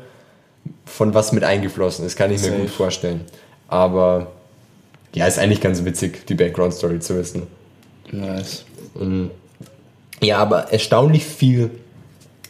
[0.85, 2.53] von was mit eingeflossen ist, kann ich Safe.
[2.53, 3.21] mir gut vorstellen.
[3.67, 4.31] Aber
[5.13, 7.47] ja, ist eigentlich ganz witzig, die Background-Story zu wissen.
[8.11, 8.65] Nice.
[8.93, 9.31] Und,
[10.21, 11.71] ja, aber erstaunlich viel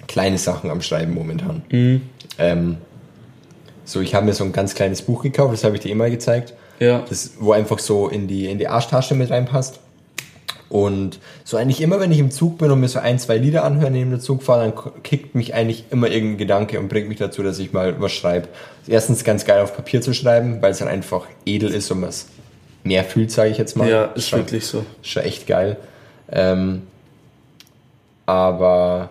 [0.07, 1.63] kleine Sachen am Schreiben momentan.
[1.69, 2.01] Mhm.
[2.37, 2.77] Ähm,
[3.85, 6.09] so, ich habe mir so ein ganz kleines Buch gekauft, das habe ich dir immer
[6.09, 6.53] gezeigt.
[6.79, 7.05] Ja.
[7.07, 9.79] Das, wo einfach so in die, in die Arschtasche mit reinpasst.
[10.71, 13.65] Und so eigentlich immer, wenn ich im Zug bin und mir so ein, zwei Lieder
[13.65, 17.43] anhöre neben der Zugfahrt, dann kickt mich eigentlich immer irgendein Gedanke und bringt mich dazu,
[17.43, 18.47] dass ich mal was schreibe.
[18.87, 22.09] Erstens ganz geil auf Papier zu schreiben, weil es dann einfach edel ist und man
[22.09, 22.27] es
[22.85, 23.89] mehr fühlt, sage ich jetzt mal.
[23.89, 24.85] Ja, ist schon, wirklich so.
[25.01, 25.75] Ist schon echt geil.
[26.31, 26.83] Ähm,
[28.25, 29.09] aber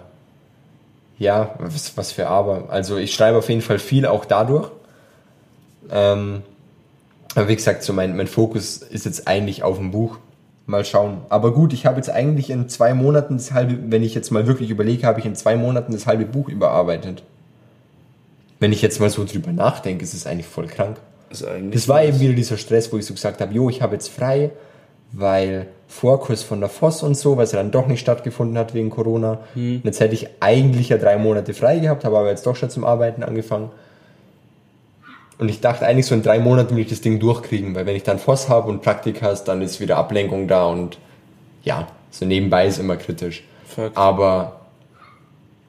[1.19, 2.71] ja, was, was für aber.
[2.71, 4.71] Also ich schreibe auf jeden Fall viel auch dadurch.
[5.91, 6.41] Ähm,
[7.35, 10.17] aber wie gesagt, so mein, mein Fokus ist jetzt eigentlich auf dem Buch
[10.71, 11.19] Mal schauen.
[11.29, 14.47] Aber gut, ich habe jetzt eigentlich in zwei Monaten das halbe, wenn ich jetzt mal
[14.47, 17.23] wirklich überlege, habe ich in zwei Monaten das halbe Buch überarbeitet.
[18.59, 20.99] Wenn ich jetzt mal so drüber nachdenke, ist es eigentlich voll krank.
[21.31, 23.95] Das, das war eben wieder dieser Stress, wo ich so gesagt habe, jo, ich habe
[23.95, 24.51] jetzt frei,
[25.13, 28.75] weil Vorkurs von der Voss und so, weil es ja dann doch nicht stattgefunden hat
[28.75, 29.41] wegen Corona.
[29.55, 29.77] Hm.
[29.77, 32.71] Und jetzt hätte ich eigentlich ja drei Monate frei gehabt, habe aber jetzt doch schon
[32.71, 33.71] zum Arbeiten angefangen.
[35.41, 37.97] Und ich dachte eigentlich so in drei Monaten will ich das Ding durchkriegen, weil wenn
[37.97, 40.99] ich dann Voss habe und Praktikas, dann ist wieder Ablenkung da und
[41.65, 43.43] ja, so nebenbei ist immer kritisch.
[43.65, 43.93] Fuck.
[43.95, 44.61] Aber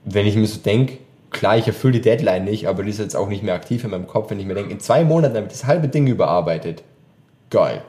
[0.03, 0.97] wenn ich mir so denke,
[1.29, 3.91] klar, ich erfülle die Deadline nicht, aber die ist jetzt auch nicht mehr aktiv in
[3.91, 6.84] meinem Kopf, wenn ich mir denke, in zwei Monaten habe ich das halbe Ding überarbeitet.
[7.49, 7.81] Geil.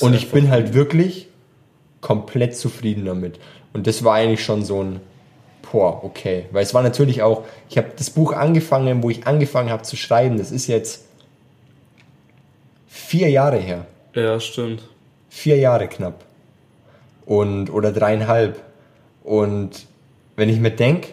[0.00, 1.28] Und ich bin halt wirklich
[2.00, 3.38] komplett zufrieden damit.
[3.72, 5.00] Und das war eigentlich schon so ein,
[5.74, 6.46] boah, okay.
[6.52, 9.96] Weil es war natürlich auch, ich habe das Buch angefangen, wo ich angefangen habe zu
[9.96, 11.04] schreiben, das ist jetzt
[12.86, 13.84] vier Jahre her.
[14.14, 14.88] Ja, stimmt.
[15.28, 16.24] Vier Jahre knapp.
[17.26, 18.62] Und, oder dreieinhalb.
[19.24, 19.86] Und
[20.36, 21.08] wenn ich mir denke,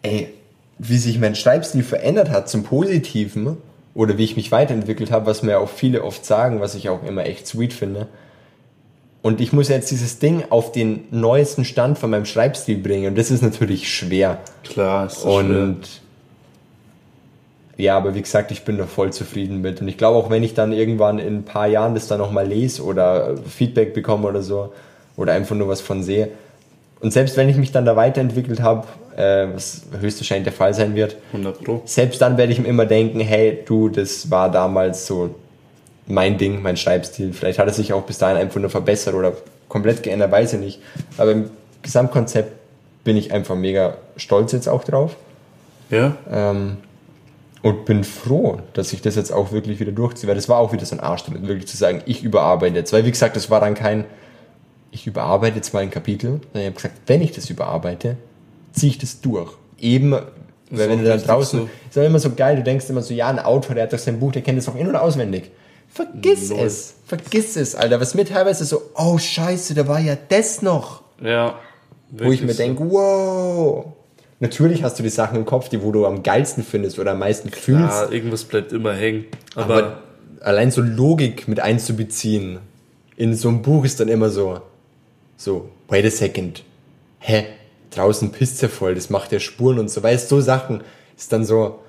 [0.00, 0.32] ey,
[0.78, 3.58] wie sich mein Schreibstil verändert hat zum Positiven
[3.92, 7.04] oder wie ich mich weiterentwickelt habe, was mir auch viele oft sagen, was ich auch
[7.04, 8.08] immer echt sweet finde.
[9.22, 13.18] Und ich muss jetzt dieses Ding auf den neuesten Stand von meinem Schreibstil bringen und
[13.18, 14.38] das ist natürlich schwer.
[14.64, 16.02] Klar, ist das Und schwer
[17.76, 19.80] ja, aber wie gesagt, ich bin da voll zufrieden mit.
[19.80, 22.46] Und ich glaube auch, wenn ich dann irgendwann in ein paar Jahren das dann nochmal
[22.46, 24.72] lese oder Feedback bekomme oder so,
[25.16, 26.28] oder einfach nur was von sehe.
[27.00, 30.94] Und selbst wenn ich mich dann da weiterentwickelt habe, äh, was höchstwahrscheinlich der Fall sein
[30.94, 31.82] wird, 100 Pro.
[31.84, 35.34] selbst dann werde ich mir immer denken, hey, du, das war damals so
[36.06, 37.32] mein Ding, mein Schreibstil.
[37.32, 39.32] Vielleicht hat er sich auch bis dahin einfach nur verbessert oder
[39.68, 40.80] komplett geändert, weiß ich nicht.
[41.16, 41.50] Aber im
[41.82, 42.52] Gesamtkonzept
[43.04, 45.16] bin ich einfach mega stolz jetzt auch drauf.
[45.90, 46.16] Ja.
[46.30, 46.78] Ähm,
[47.62, 50.72] und bin froh, dass ich das jetzt auch wirklich wieder durchziehe, weil das war auch
[50.72, 52.92] wieder so ein Arschtritt, wirklich zu sagen, ich überarbeite jetzt.
[52.92, 54.04] Weil, wie gesagt, das war dann kein,
[54.90, 58.16] ich überarbeite jetzt mal ein Kapitel, sondern ich habe gesagt, wenn ich das überarbeite,
[58.72, 59.52] ziehe ich das durch.
[59.78, 61.68] Eben, weil wenn du dann draußen, so.
[61.88, 63.98] ist auch immer so geil, du denkst immer so, ja, ein Autor, der hat doch
[63.98, 65.50] sein Buch, der kennt das auch in- und auswendig.
[65.92, 66.60] Vergiss Null.
[66.60, 68.00] es, vergiss es, Alter.
[68.00, 71.02] Was mir teilweise so, oh scheiße, da war ja das noch.
[71.22, 71.58] Ja.
[72.10, 73.86] Wo ich mir denke, wow,
[74.40, 77.18] natürlich hast du die Sachen im Kopf, die wo du am geilsten findest oder am
[77.18, 78.02] meisten fühlst.
[78.02, 79.26] Ja, irgendwas bleibt immer hängen.
[79.54, 80.02] Aber, aber
[80.40, 82.58] allein so Logik mit einzubeziehen
[83.16, 84.60] in so einem Buch ist dann immer so,
[85.36, 86.64] so, wait a second,
[87.18, 87.46] hä,
[87.90, 90.82] draußen pisst ja voll, das macht ja Spuren und so, weißt so Sachen
[91.16, 91.80] ist dann so,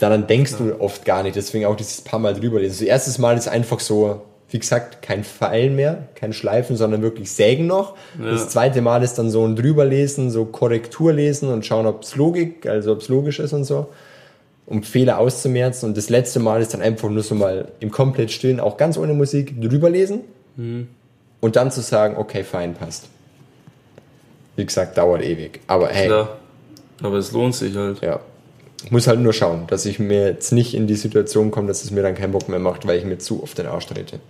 [0.00, 0.58] daran denkst ja.
[0.58, 2.74] du oft gar nicht, deswegen auch dieses paar Mal drüber lesen.
[2.74, 7.30] So erstes Mal ist einfach so, wie gesagt, kein Pfeil mehr, kein Schleifen, sondern wirklich
[7.30, 7.94] Sägen noch.
[8.18, 8.30] Ja.
[8.30, 12.16] Das zweite Mal ist dann so ein drüberlesen, so Korrektur lesen und schauen, ob es
[12.16, 13.88] Logik, also ob es logisch ist und so,
[14.66, 15.90] um Fehler auszumerzen.
[15.90, 18.96] Und das letzte Mal ist dann einfach nur so mal im komplett stillen, auch ganz
[18.96, 20.22] ohne Musik, drüberlesen
[20.56, 20.88] mhm.
[21.40, 23.06] und dann zu sagen, okay, fein, passt.
[24.56, 25.60] Wie gesagt, dauert ewig.
[25.66, 26.06] Aber hey.
[26.06, 26.38] Klar.
[27.02, 28.00] Aber es lohnt sich halt.
[28.02, 28.20] Ja.
[28.84, 31.84] Ich muss halt nur schauen, dass ich mir jetzt nicht in die Situation komme, dass
[31.84, 34.20] es mir dann keinen Bock mehr macht, weil ich mir zu oft den Arsch trete.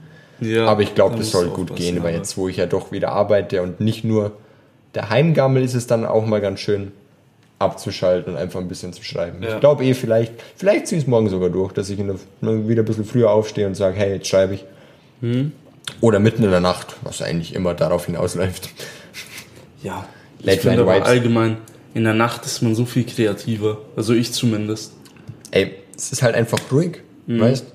[0.40, 3.10] Ja, aber ich glaube, das soll gut gehen, weil jetzt, wo ich ja doch wieder
[3.10, 4.32] arbeite und nicht nur
[4.94, 6.92] der Heimgammel ist es dann auch mal ganz schön,
[7.60, 9.42] abzuschalten und einfach ein bisschen zu schreiben.
[9.42, 9.54] Ja.
[9.54, 12.68] Ich glaube eh, vielleicht, vielleicht ziehe ich es morgen sogar durch, dass ich in der,
[12.68, 14.64] wieder ein bisschen früher aufstehe und sage, hey, jetzt schreibe ich.
[15.20, 15.52] Hm?
[16.00, 18.70] Oder mitten in der Nacht, was eigentlich immer darauf hinausläuft.
[19.82, 20.06] Ja.
[20.42, 21.58] Ich finde aber allgemein,
[21.94, 23.78] in der Nacht ist man so viel kreativer.
[23.96, 24.92] Also ich zumindest.
[25.50, 27.40] Ey, es ist halt einfach ruhig, Mhm.
[27.40, 27.66] weißt?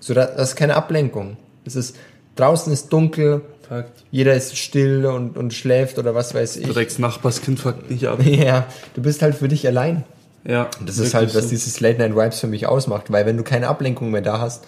[0.00, 1.36] So, da, das ist keine Ablenkung.
[1.64, 1.96] Es ist,
[2.36, 4.02] draußen ist dunkel, Fakt.
[4.10, 6.64] jeder ist still und, und schläft oder was weiß ich.
[6.66, 8.20] Direkt Nachbarskind fuckt nicht ab.
[8.24, 10.04] Ja, du bist halt für dich allein.
[10.46, 10.70] Ja.
[10.84, 11.50] Das ist halt, was so.
[11.50, 14.64] dieses Late Night Vibes für mich ausmacht, weil wenn du keine Ablenkung mehr da hast,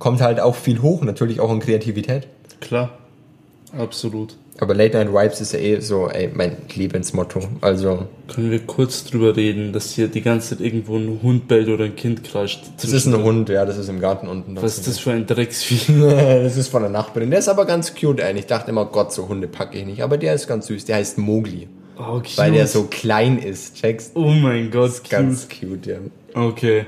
[0.00, 2.26] kommt halt auch viel hoch, natürlich auch in Kreativität.
[2.60, 2.98] Klar.
[3.78, 4.36] Absolut.
[4.58, 7.40] Aber Late Night Vibes ist ja eh so, ey, mein Lebensmotto.
[7.62, 11.68] Also, Können wir kurz drüber reden, dass hier die ganze Zeit irgendwo ein Hund bellt
[11.68, 12.62] oder ein Kind kreischt?
[12.80, 14.54] das ist ein Hund, ja, das ist im Garten unten.
[14.60, 16.00] Was ist das für ein Drecksvieh?
[16.00, 17.30] das ist von der Nachbarin.
[17.30, 18.44] Der ist aber ganz cute eigentlich.
[18.44, 20.02] Ich dachte immer, Gott, so Hunde packe ich nicht.
[20.02, 20.84] Aber der ist ganz süß.
[20.84, 21.68] Der heißt Mogli.
[21.98, 22.38] Oh, cute.
[22.38, 24.12] Weil der so klein ist, checkst?
[24.14, 25.10] Oh mein Gott, cute.
[25.10, 25.98] Ganz cute, ja.
[26.34, 26.86] Okay.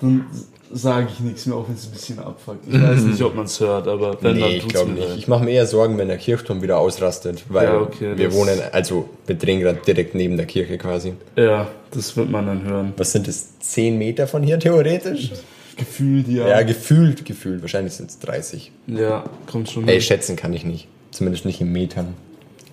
[0.00, 0.26] Dann
[0.72, 2.64] sage ich nichts mehr, auch wenn es ein bisschen abfuckt.
[2.68, 4.98] Ich weiß nicht, ob man es hört, aber wenn, dann Nee, ich tut's glaube mir
[5.00, 5.08] nicht.
[5.08, 5.18] leid.
[5.18, 7.44] Ich mache mir eher Sorgen, wenn der Kirchturm wieder ausrastet.
[7.48, 11.12] Weil Ja, okay, wir wohnen, also wir drehen gerade direkt neben der Kirche quasi.
[11.36, 12.92] Ja, das wird man dann hören.
[12.96, 13.58] Was sind das?
[13.60, 15.30] 10 Meter von hier theoretisch?
[15.76, 16.48] Gefühlt, ja.
[16.48, 17.62] Ja, gefühlt, gefühlt.
[17.62, 18.72] Wahrscheinlich sind es 30.
[18.88, 20.86] Ja, kommt schon Ey, schätzen kann ich nicht.
[21.10, 22.14] Zumindest nicht in Metern.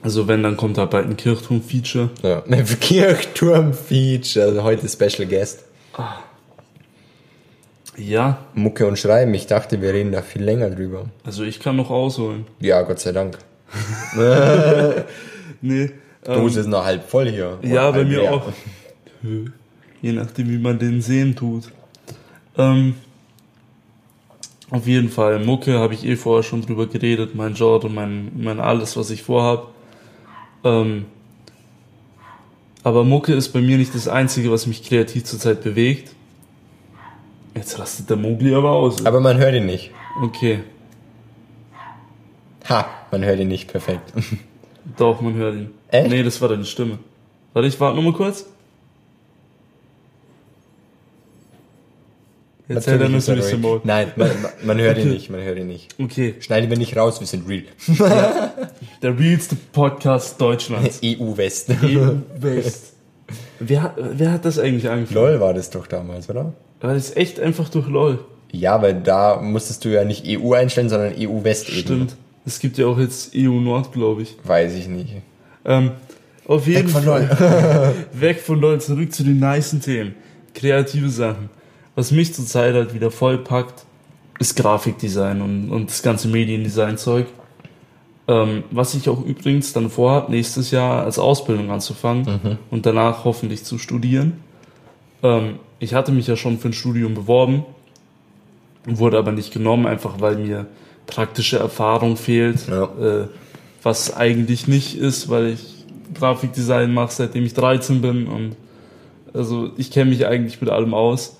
[0.02, 2.10] Also wenn, dann kommt da bald ein Kirchturm-Feature.
[2.24, 2.42] Ja.
[2.80, 4.46] Kirchturm-Feature.
[4.46, 5.64] Also heute Special Guest.
[8.00, 9.34] Ja, Mucke und Schreiben.
[9.34, 11.06] Ich dachte, wir reden da viel länger drüber.
[11.24, 12.46] also ich kann noch ausholen.
[12.60, 13.38] Ja, Gott sei Dank.
[15.62, 15.92] Nee.
[16.26, 17.60] Die Ähm, Dose ist noch halb voll hier.
[17.62, 18.34] ja, bei mir leer.
[18.34, 18.44] auch.
[20.02, 21.66] Je nachdem, wie man den sehen tut.
[22.58, 22.96] Ähm,
[24.70, 28.60] auf jeden Fall, Mucke habe ich eh vorher schon drüber geredet, mein Genre, mein, mein
[28.62, 29.68] alles, was ich vorhab.
[30.64, 31.06] Ähm,
[32.84, 36.14] aber Mucke ist bei mir nicht das Einzige, was mich kreativ zurzeit bewegt.
[37.60, 39.06] Jetzt rastet der Mogli aber aus.
[39.06, 39.92] Aber man hört ihn nicht.
[40.24, 40.60] Okay,
[42.70, 43.70] Ha, man hört ihn nicht.
[43.70, 44.14] Perfekt.
[44.98, 45.72] doch, man hört ihn.
[45.90, 46.10] Echt?
[46.10, 47.00] Nee, das war deine Stimme.
[47.52, 48.46] Warte, ich warte nur mal kurz.
[52.68, 53.58] Jetzt hält er er ein ruhig.
[53.58, 53.82] Mode.
[53.84, 54.30] Nein, man,
[54.64, 55.14] man hört ihn Okay.
[55.16, 55.30] nicht.
[55.32, 55.96] Man hört ihn nicht.
[56.00, 57.64] Okay, Schneiden wir nicht raus, wir sind real.
[59.02, 61.02] der realste Podcast Deutschlands.
[61.04, 61.72] EU-West.
[61.84, 62.94] EU West.
[63.60, 65.16] Wer, hat- wer hat das eigentlich angefangen?
[65.16, 66.54] LOL war das doch damals, oder?
[66.82, 68.20] War das echt einfach durch LOL?
[68.52, 71.80] Ja, weil da musstest du ja nicht EU einstellen, sondern EU-West eben.
[71.80, 72.16] Stimmt.
[72.46, 74.38] Es gibt ja auch jetzt EU Nord, glaube ich.
[74.44, 75.14] Weiß ich nicht.
[75.66, 75.92] Ähm,
[76.48, 77.94] auf jeden von Fall.
[78.14, 80.16] Weg von LOL, zurück zu den nicen Themen.
[80.56, 81.50] Kreative Sachen.
[81.96, 83.86] Was mich zurzeit halt wieder voll packt,
[84.40, 87.28] ist Grafikdesign und, und das ganze Mediendesign-Zeug.
[88.30, 93.64] Ähm, was ich auch übrigens dann vorhabe, nächstes Jahr als Ausbildung anzufangen und danach hoffentlich
[93.64, 94.34] zu studieren.
[95.24, 97.66] Ähm, ich hatte mich ja schon für ein Studium beworben,
[98.86, 100.68] wurde aber nicht genommen, einfach weil mir
[101.08, 102.84] praktische Erfahrung fehlt, Ja.
[102.84, 103.28] äh,
[103.82, 108.56] was eigentlich nicht ist, weil ich Grafikdesign mache, seitdem ich 13 bin und
[109.34, 111.38] also ich kenne mich eigentlich mit allem aus.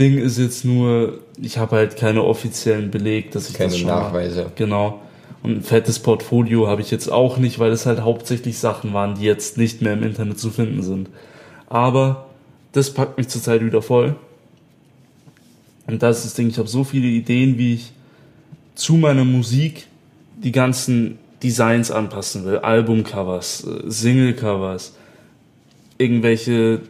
[0.00, 3.88] Ding ist jetzt nur, ich habe halt keine offiziellen Beleg, dass ich Keine das schon
[3.88, 4.42] Nachweise.
[4.44, 4.52] Mache.
[4.56, 5.00] Genau.
[5.42, 9.16] Und ein fettes Portfolio habe ich jetzt auch nicht, weil es halt hauptsächlich Sachen waren,
[9.16, 11.08] die jetzt nicht mehr im Internet zu finden sind.
[11.68, 12.26] Aber
[12.72, 14.14] das packt mich zurzeit wieder voll.
[15.86, 17.92] Und das ist das Ding, ich habe so viele Ideen, wie ich
[18.74, 19.86] zu meiner Musik
[20.36, 22.58] die ganzen Designs anpassen will.
[22.58, 24.96] Albumcovers, äh, Singlecovers,
[25.98, 26.80] irgendwelche,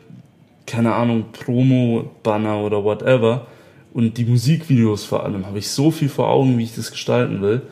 [0.66, 3.46] keine Ahnung, Promo-Banner oder whatever.
[3.94, 7.40] Und die Musikvideos vor allem habe ich so viel vor Augen, wie ich das gestalten
[7.40, 7.62] will.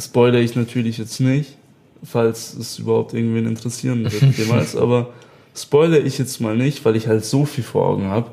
[0.00, 1.56] Spoiler ich natürlich jetzt nicht,
[2.02, 5.10] falls es überhaupt irgendwen interessieren wird jemals, aber
[5.54, 8.30] spoiler ich jetzt mal nicht, weil ich halt so viel vor Augen habe.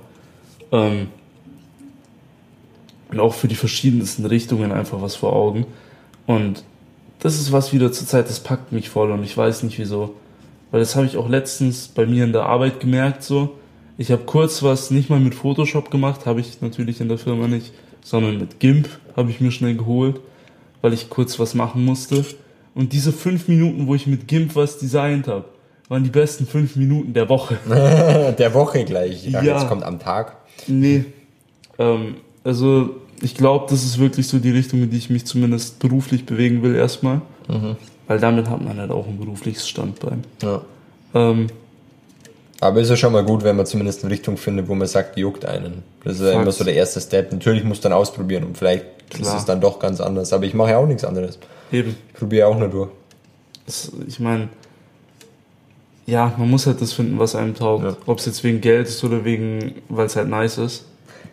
[0.72, 1.08] Ähm,
[3.10, 5.66] und auch für die verschiedensten Richtungen einfach was vor Augen.
[6.26, 6.64] Und
[7.20, 10.16] das ist was wieder zur Zeit, das packt mich voll und ich weiß nicht wieso.
[10.72, 13.58] Weil das habe ich auch letztens bei mir in der Arbeit gemerkt so.
[13.98, 17.48] Ich habe kurz was nicht mal mit Photoshop gemacht, habe ich natürlich in der Firma
[17.48, 17.72] nicht,
[18.04, 20.20] sondern mit GIMP habe ich mir schnell geholt,
[20.82, 22.24] weil ich kurz was machen musste.
[22.76, 25.46] Und diese fünf Minuten, wo ich mit GIMP was designt habe,
[25.90, 27.58] waren die besten fünf Minuten der Woche.
[28.38, 29.26] Der Woche gleich.
[29.26, 29.58] Ich dachte, Ja.
[29.60, 30.36] jetzt kommt am Tag.
[30.68, 31.06] Nee.
[31.80, 32.90] Ähm, also
[33.22, 36.62] ich glaube, das ist wirklich so die Richtung, in die ich mich zumindest beruflich bewegen
[36.62, 37.22] will erstmal.
[38.08, 40.24] Weil damit hat man halt auch ein berufliches Standbein.
[40.44, 40.62] Ja.
[41.16, 41.48] Ähm,
[42.60, 45.18] Aber ist ja schon mal gut, wenn man zumindest eine Richtung findet, wo man sagt,
[45.18, 45.84] juckt einen.
[46.04, 47.32] Das ist ja immer so der erste Step.
[47.32, 49.38] Natürlich muss dann ausprobieren und vielleicht ist Klar.
[49.38, 50.34] es dann doch ganz anders.
[50.34, 51.39] Aber ich mache ja auch nichts anderes.
[51.72, 51.96] eben.
[52.10, 52.89] Ich probiere auch nur durch.
[53.65, 54.50] Das, ich meine,
[56.06, 57.84] ja, man muss halt das finden, was einem taugt.
[57.84, 57.98] Ja.
[58.06, 60.86] Ob es jetzt wegen Geld ist oder wegen, weil es halt nice ist.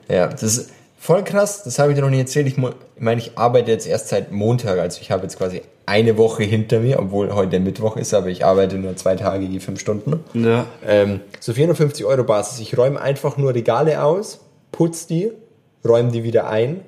[0.08, 1.62] Ja, das ist voll krass.
[1.62, 2.46] Das habe ich dir noch nie erzählt.
[2.46, 4.78] Ich, ich meine, ich arbeite jetzt erst seit Montag.
[4.78, 8.44] Also ich habe jetzt quasi eine Woche hinter mir, obwohl heute Mittwoch ist, aber ich
[8.44, 10.20] arbeite nur zwei Tage, je fünf Stunden.
[10.32, 10.66] Ja.
[10.84, 12.58] Ähm, so 450 Euro Basis.
[12.60, 14.40] Ich räume einfach nur Regale aus,
[14.72, 15.30] putze die,
[15.86, 16.80] räume die wieder ein.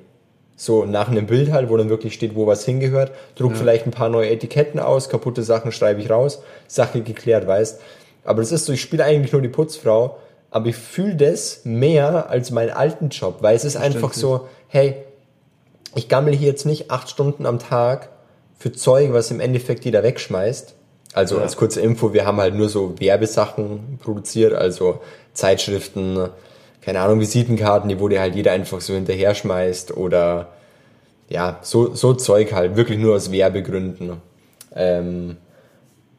[0.59, 3.11] So nach einem Bild halt, wo dann wirklich steht, wo was hingehört.
[3.35, 3.57] Druck ja.
[3.57, 6.41] vielleicht ein paar neue Etiketten aus, kaputte Sachen schreibe ich raus.
[6.67, 7.79] Sache geklärt, weißt.
[8.25, 10.17] Aber das ist so, ich spiele eigentlich nur die Putzfrau,
[10.49, 14.95] aber ich fühle das mehr als meinen alten Job, weil es ist einfach so, hey,
[15.95, 18.09] ich gammel hier jetzt nicht acht Stunden am Tag
[18.57, 20.73] für Zeug, was im Endeffekt jeder wegschmeißt.
[21.13, 21.43] Also ja.
[21.43, 25.01] als kurze Info, wir haben halt nur so Werbesachen produziert, also
[25.33, 26.29] Zeitschriften,
[26.87, 30.53] keine Ahnung, Visitenkarten, die wo dir halt jeder einfach so hinterher schmeißt oder
[31.27, 34.21] ja, so, so Zeug halt, wirklich nur aus Werbegründen.
[34.73, 35.35] Ähm,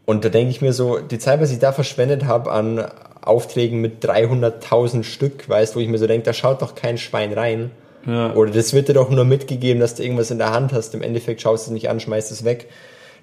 [0.04, 2.84] und da denke ich mir so, die Zeit, was ich da verschwendet habe an
[3.22, 7.32] Aufträgen mit 300.000 Stück, weißt, wo ich mir so denke, da schaut doch kein Schwein
[7.32, 7.70] rein.
[8.04, 8.34] Ja.
[8.34, 10.94] Oder das wird dir doch nur mitgegeben, dass du irgendwas in der Hand hast.
[10.94, 12.68] Im Endeffekt schaust du es nicht an, schmeißt es weg.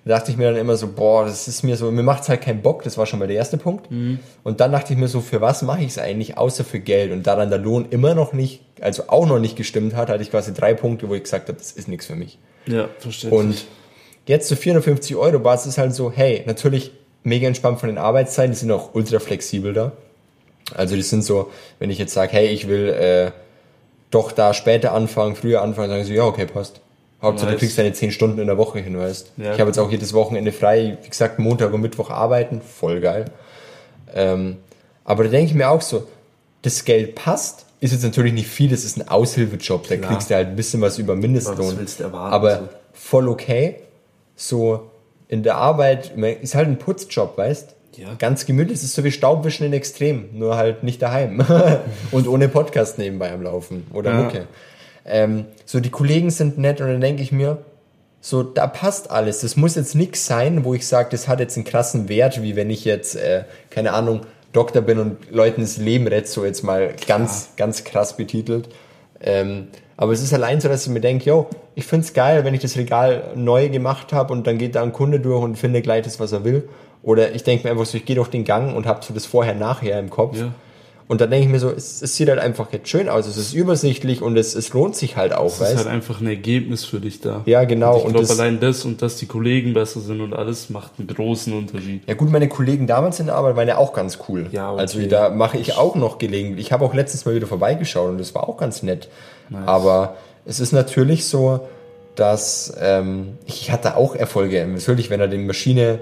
[0.06, 2.42] Da dachte ich mir dann immer so, boah, das ist mir so, mir macht's halt
[2.42, 3.90] keinen Bock, das war schon mal der erste Punkt.
[3.90, 4.20] Mhm.
[4.44, 7.12] Und dann dachte ich mir so, für was mache ich es eigentlich, außer für Geld?
[7.12, 10.22] Und da dann der Lohn immer noch nicht, also auch noch nicht gestimmt hat, hatte
[10.22, 12.38] ich quasi drei Punkte, wo ich gesagt habe, das ist nichts für mich.
[12.68, 13.32] Ja, verstehe.
[13.32, 13.66] Und
[14.28, 16.92] jetzt zu 450 Euro Basis ist halt so, hey, natürlich
[17.24, 19.92] mega entspannt von den Arbeitszeiten, die sind auch ultra flexibel da.
[20.76, 23.32] Also die sind so, wenn ich jetzt sage, hey, ich will äh,
[24.12, 26.82] doch da später anfangen, früher anfangen, sagen sie, ja, okay, passt.
[27.26, 27.56] Hauptsache, nice.
[27.56, 29.34] du kriegst deine 10 Stunden in der Woche hin, weißt.
[29.38, 33.02] Ja, ich habe jetzt auch jedes Wochenende frei, wie gesagt, Montag und Mittwoch arbeiten, voll
[33.02, 33.26] geil.
[34.14, 34.58] Ähm,
[35.04, 36.08] aber da denke ich mir auch so,
[36.62, 40.12] das Geld passt, ist jetzt natürlich nicht viel, das ist ein Aushilfejob, da Klar.
[40.12, 41.78] kriegst du halt ein bisschen was über Mindestlohn.
[41.82, 42.70] Was erwarten, aber so.
[42.94, 43.76] voll okay.
[44.36, 44.90] So
[45.28, 48.14] in der Arbeit, ist halt ein Putzjob, weißt ja.
[48.16, 51.44] Ganz gemütlich, es ist so wie Staubwischen in Extrem, nur halt nicht daheim
[52.12, 54.22] und ohne Podcast nebenbei am Laufen oder ja.
[54.22, 54.48] Mucke.
[55.06, 57.60] Ähm, so, die Kollegen sind nett und dann denke ich mir,
[58.22, 59.42] so, da passt alles.
[59.42, 62.56] Das muss jetzt nichts sein, wo ich sage, das hat jetzt einen krassen Wert, wie
[62.56, 66.64] wenn ich jetzt, äh, keine Ahnung, Doktor bin und Leuten das Leben rette, so jetzt
[66.64, 67.66] mal ganz, ja.
[67.66, 68.70] ganz krass betitelt.
[69.22, 72.54] Ähm, aber es ist allein so, dass ich mir denke, yo, ich find's geil, wenn
[72.54, 75.84] ich das Regal neu gemacht habe und dann geht da ein Kunde durch und findet
[75.84, 76.68] gleich das, was er will.
[77.04, 79.26] Oder ich denke mir einfach so, ich gehe durch den Gang und habe so das
[79.26, 80.38] Vorher-Nachher im Kopf.
[80.38, 80.52] Ja.
[81.08, 83.38] Und dann denke ich mir so, es, es, sieht halt einfach jetzt schön aus, es
[83.38, 85.62] ist übersichtlich und es, es lohnt sich halt auch.
[85.62, 87.44] Es ist halt einfach ein Ergebnis für dich da.
[87.46, 88.00] Ja, genau.
[88.00, 91.08] Und ich glaube, allein das und dass die Kollegen besser sind und alles macht einen
[91.08, 92.02] großen Unterschied.
[92.08, 94.48] Ja gut, meine Kollegen damals in der Arbeit waren ja auch ganz cool.
[94.52, 94.82] Ja, okay.
[94.82, 96.66] Also da mache ich auch noch gelegentlich.
[96.66, 99.08] Ich habe auch letztens mal wieder vorbeigeschaut und das war auch ganz nett.
[99.50, 99.68] Nice.
[99.68, 101.68] Aber es ist natürlich so,
[102.16, 104.66] dass ähm, ich hatte auch Erfolge.
[104.66, 106.00] Natürlich, wenn er die Maschine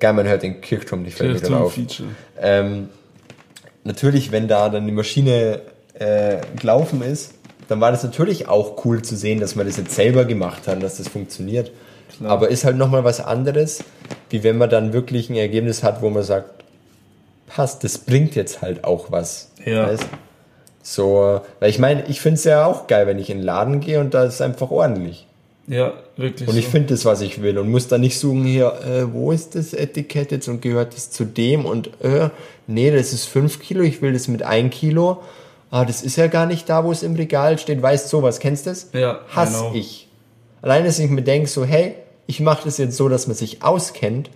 [0.00, 1.78] Geil, man hört den Kirchturm, die fällt Kirchturm auf.
[2.40, 2.88] Ähm,
[3.84, 5.60] natürlich, wenn da dann die Maschine
[5.94, 7.34] äh, gelaufen ist,
[7.68, 10.82] dann war das natürlich auch cool zu sehen, dass man das jetzt selber gemacht hat,
[10.82, 11.70] dass das funktioniert.
[12.16, 12.32] Klar.
[12.32, 13.84] Aber ist halt nochmal was anderes,
[14.28, 16.64] wie wenn man dann wirklich ein Ergebnis hat, wo man sagt,
[17.46, 19.52] passt, das bringt jetzt halt auch was.
[19.64, 19.86] Ja.
[19.86, 20.06] Weißt?
[20.82, 23.80] So, weil ich meine, ich finde es ja auch geil, wenn ich in den Laden
[23.80, 25.26] gehe und da ist einfach ordentlich.
[25.70, 26.48] Ja, wirklich.
[26.48, 26.72] Und ich so.
[26.72, 29.72] finde das, was ich will und muss da nicht suchen hier, äh, wo ist das
[29.72, 32.30] Etikett jetzt und gehört das zu dem und äh,
[32.66, 35.22] nee, das ist 5 Kilo, ich will das mit 1 Kilo.
[35.70, 37.80] Ah, das ist ja gar nicht da, wo es im Regal steht.
[37.80, 38.88] Weißt du sowas, kennst du das?
[38.92, 39.20] Ja.
[39.28, 40.08] Hass ich.
[40.60, 41.94] Allein, dass ich mir denke, so, hey,
[42.26, 44.28] ich mache das jetzt so, dass man sich auskennt,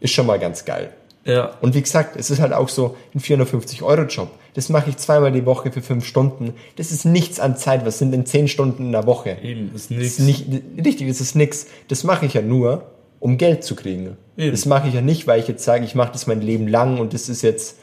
[0.00, 0.92] ist schon mal ganz geil.
[1.24, 1.52] Ja.
[1.60, 4.28] Und wie gesagt, es ist halt auch so ein 450-Euro-Job.
[4.54, 6.54] Das mache ich zweimal die Woche für fünf Stunden.
[6.76, 7.86] Das ist nichts an Zeit.
[7.86, 9.38] Was sind denn zehn Stunden in der Woche?
[9.42, 10.18] Eben, ist nichts.
[10.18, 10.46] Nicht,
[10.84, 11.66] richtig, das ist nichts.
[11.88, 14.16] Das mache ich ja nur, um Geld zu kriegen.
[14.36, 14.50] Eben.
[14.50, 16.98] Das mache ich ja nicht, weil ich jetzt sage, ich mache das mein Leben lang
[16.98, 17.78] und das ist jetzt,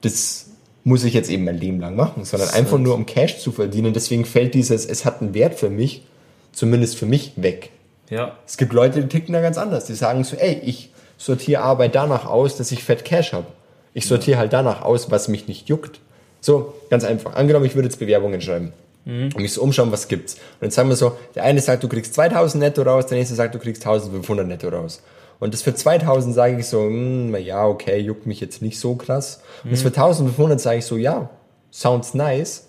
[0.00, 0.46] das
[0.84, 3.92] muss ich jetzt eben mein Leben lang machen, sondern einfach nur, um Cash zu verdienen.
[3.92, 6.04] Deswegen fällt dieses, es hat einen Wert für mich,
[6.52, 7.70] zumindest für mich, weg.
[8.08, 8.38] Ja.
[8.46, 9.84] Es gibt Leute, die ticken da ganz anders.
[9.84, 13.46] Die sagen so, ey, ich sortiere Arbeit danach aus, dass ich Fett Cash habe.
[13.92, 14.38] Ich sortiere ja.
[14.38, 16.00] halt danach aus, was mich nicht juckt.
[16.40, 17.34] So, ganz einfach.
[17.34, 18.72] Angenommen, ich würde jetzt Bewerbungen schreiben
[19.04, 19.24] mhm.
[19.34, 20.34] und mich so umschauen, was gibt's.
[20.34, 23.34] Und dann sagen wir so, der eine sagt, du kriegst 2000 netto raus, der nächste
[23.34, 25.02] sagt, du kriegst 1500 netto raus.
[25.40, 28.94] Und das für 2000 sage ich so, hm, ja, okay, juckt mich jetzt nicht so
[28.94, 29.42] krass.
[29.64, 31.30] Und das für 1500 sage ich so, ja,
[31.70, 32.66] sounds nice.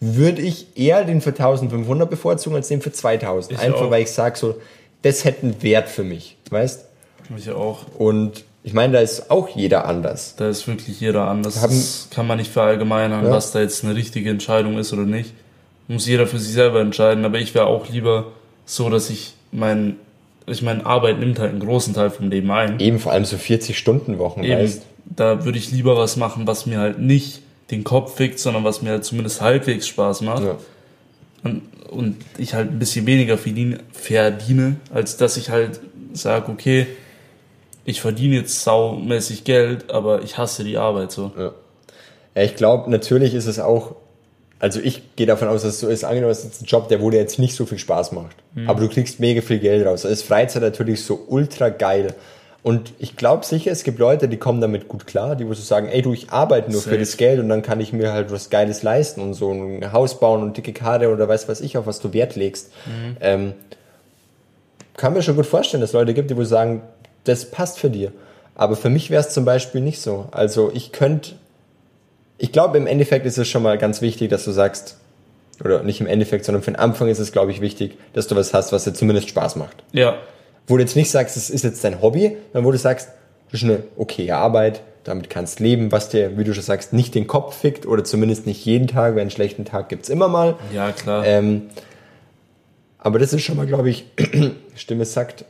[0.00, 3.52] Würde ich eher den für 1500 bevorzugen als den für 2000.
[3.52, 3.90] Ich Einfach auch.
[3.90, 4.56] weil ich sage so,
[5.02, 6.84] das hätte einen Wert für mich, weißt?
[7.36, 7.86] Ich auch.
[7.98, 10.36] Und ich meine, da ist auch jeder anders.
[10.36, 11.60] Da ist wirklich jeder anders.
[11.62, 13.30] Haben, das kann man nicht verallgemeinern, ja.
[13.30, 15.32] was da jetzt eine richtige Entscheidung ist oder nicht.
[15.88, 17.24] Muss jeder für sich selber entscheiden.
[17.24, 18.32] Aber ich wäre auch lieber
[18.64, 19.96] so, dass ich mein
[20.46, 22.78] ich meine, Arbeit nimmt halt einen großen Teil vom Leben ein.
[22.78, 26.46] Eben vor allem so 40 Stunden Wochen, Eben, weißt da würde ich lieber was machen,
[26.46, 30.44] was mir halt nicht den Kopf fickt, sondern was mir halt zumindest halbwegs Spaß macht.
[30.44, 30.58] Ja.
[31.42, 35.80] Und, und ich halt ein bisschen weniger verdiene, verdiene als dass ich halt
[36.12, 36.86] sage, okay,
[37.84, 41.32] ich verdiene jetzt saumäßig Geld, aber ich hasse die Arbeit so.
[41.36, 41.52] Ja.
[42.34, 43.94] Ja, ich glaube, natürlich ist es auch,
[44.58, 47.00] also ich gehe davon aus, dass es so ist, angenommen, es ist ein Job, der
[47.00, 50.02] wo dir jetzt nicht so viel Spaß macht, aber du kriegst mega viel Geld raus.
[50.02, 52.14] Da ist Freizeit natürlich so ultra geil.
[52.64, 55.62] Und ich glaube sicher, es gibt Leute, die kommen damit gut klar, die wo so
[55.62, 56.98] sagen, ey du, ich arbeite nur für Safe.
[56.98, 60.18] das Geld und dann kann ich mir halt was Geiles leisten und so ein Haus
[60.18, 62.72] bauen und dicke Karre oder weiß was ich, auf was du Wert legst.
[63.20, 63.52] Ähm,
[64.96, 66.82] kann mir schon gut vorstellen, dass es Leute gibt, die wohl sagen,
[67.24, 68.12] das passt für dir.
[68.54, 70.26] Aber für mich wäre es zum Beispiel nicht so.
[70.30, 71.32] Also ich könnte,
[72.38, 74.98] ich glaube im Endeffekt ist es schon mal ganz wichtig, dass du sagst,
[75.64, 78.36] oder nicht im Endeffekt, sondern für den Anfang ist es, glaube ich, wichtig, dass du
[78.36, 79.82] was hast, was dir zumindest Spaß macht.
[79.92, 80.18] Ja,
[80.66, 83.08] Wo du jetzt nicht sagst, es ist jetzt dein Hobby, sondern wo du sagst,
[83.50, 87.14] das ist eine okaye Arbeit, damit kannst leben, was dir, wie du schon sagst, nicht
[87.14, 90.56] den Kopf fickt oder zumindest nicht jeden Tag, weil einen schlechten Tag gibt's immer mal.
[90.72, 91.24] ja klar.
[91.26, 91.68] Ähm,
[93.04, 94.06] aber das ist schon mal, glaube ich,
[94.74, 95.44] Stimme sagt,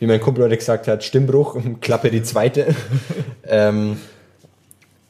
[0.00, 2.74] wie mein Kumpel heute gesagt hat, Stimmbruch, Klappe die zweite,
[3.44, 3.98] ähm,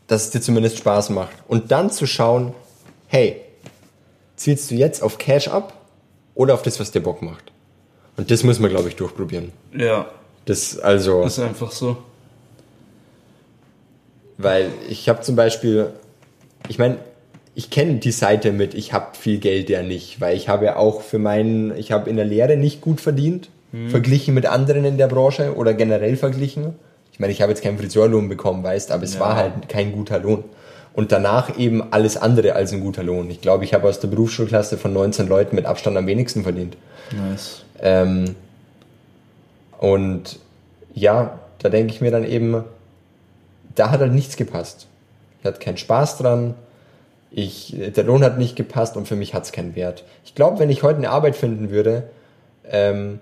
[0.06, 1.34] dass es dir zumindest Spaß macht.
[1.48, 2.54] Und dann zu schauen,
[3.06, 3.40] hey,
[4.36, 5.72] zielst du jetzt auf Cash ab
[6.34, 7.52] oder auf das, was dir Bock macht?
[8.18, 9.52] Und das muss man, glaube ich, durchprobieren.
[9.74, 10.10] ja,
[10.44, 11.96] Das also, ist einfach so.
[14.36, 15.90] weil ich habe zum Beispiel,
[16.68, 16.98] ich meine,
[17.58, 20.76] ich kenne die Seite mit, ich habe viel Geld ja nicht, weil ich habe ja
[20.76, 23.48] auch für meinen, ich habe in der Lehre nicht gut verdient,
[23.88, 26.76] verglichen mit anderen in der Branche oder generell verglichen.
[27.12, 29.20] Ich meine, ich habe jetzt keinen Friseurlohn bekommen, weißt, aber es Ja.
[29.20, 30.44] war halt kein guter Lohn.
[30.94, 33.28] Und danach eben alles andere als ein guter Lohn.
[33.28, 36.76] Ich glaube, ich habe aus der Berufsschulklasse von 19 Leuten mit Abstand am wenigsten verdient.
[37.10, 37.62] Nice.
[37.82, 38.36] Ähm,
[39.80, 40.38] und
[40.94, 42.62] ja, da denke ich mir dann eben,
[43.74, 44.86] da hat halt nichts gepasst.
[45.40, 46.54] Ich hatte keinen Spaß dran,
[47.30, 50.04] ich, der Lohn hat nicht gepasst und für mich hat es keinen Wert.
[50.24, 52.04] Ich glaube, wenn ich heute eine Arbeit finden würde,
[52.70, 53.20] ähm,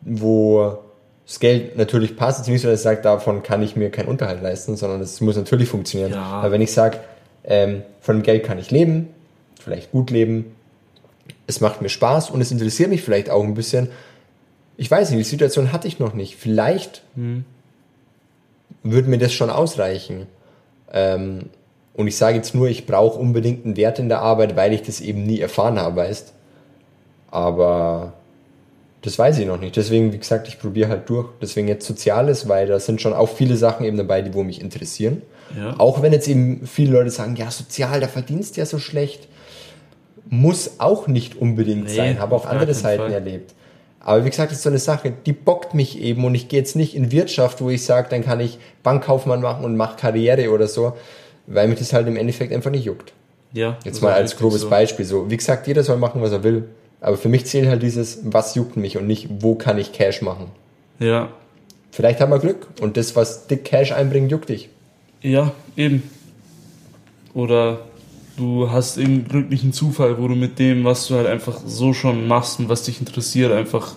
[0.00, 0.78] wo
[1.26, 4.08] das Geld natürlich passt, jetzt nicht so, dass ich sage, davon kann ich mir keinen
[4.08, 6.12] Unterhalt leisten, sondern es muss natürlich funktionieren.
[6.12, 6.22] Ja.
[6.22, 6.98] Aber wenn ich sage,
[7.44, 9.08] ähm, von dem Geld kann ich leben,
[9.60, 10.54] vielleicht gut leben,
[11.46, 13.88] es macht mir Spaß und es interessiert mich vielleicht auch ein bisschen.
[14.76, 16.36] Ich weiß nicht, die Situation hatte ich noch nicht.
[16.36, 17.02] Vielleicht
[18.82, 20.26] würde mir das schon ausreichen.
[20.92, 21.50] Ähm,
[21.96, 24.82] und ich sage jetzt nur, ich brauche unbedingt einen Wert in der Arbeit, weil ich
[24.82, 26.32] das eben nie erfahren habe, weißt.
[27.30, 28.12] Aber
[29.02, 29.76] das weiß ich noch nicht.
[29.76, 31.28] Deswegen, wie gesagt, ich probiere halt durch.
[31.40, 34.60] Deswegen jetzt Soziales, weil da sind schon auch viele Sachen eben dabei, die wo mich
[34.60, 35.22] interessieren.
[35.56, 35.74] Ja.
[35.78, 39.28] Auch wenn jetzt eben viele Leute sagen, ja, sozial, da verdienst du ja so schlecht.
[40.28, 42.18] Muss auch nicht unbedingt Nee, sein.
[42.20, 43.12] Habe auch andere Seiten Fall.
[43.12, 43.54] erlebt.
[44.00, 46.58] Aber wie gesagt, das ist so eine Sache, die bockt mich eben und ich gehe
[46.60, 50.50] jetzt nicht in Wirtschaft, wo ich sage, dann kann ich Bankkaufmann machen und mache Karriere
[50.50, 50.94] oder so,
[51.46, 53.12] weil mich das halt im Endeffekt einfach nicht juckt.
[53.52, 53.78] Ja.
[53.84, 54.70] Jetzt mal als grobes so.
[54.70, 55.04] Beispiel.
[55.04, 56.64] So, wie gesagt, jeder soll machen, was er will.
[57.00, 60.22] Aber für mich zählt halt dieses, was juckt mich und nicht, wo kann ich Cash
[60.22, 60.46] machen.
[60.98, 61.30] Ja.
[61.90, 64.68] Vielleicht haben wir Glück und das, was dick Cash einbringt, juckt dich.
[65.22, 66.02] Ja, eben.
[67.32, 67.80] Oder
[68.36, 72.26] du hast irgendeinen glücklichen Zufall, wo du mit dem, was du halt einfach so schon
[72.26, 73.96] machst und was dich interessiert, einfach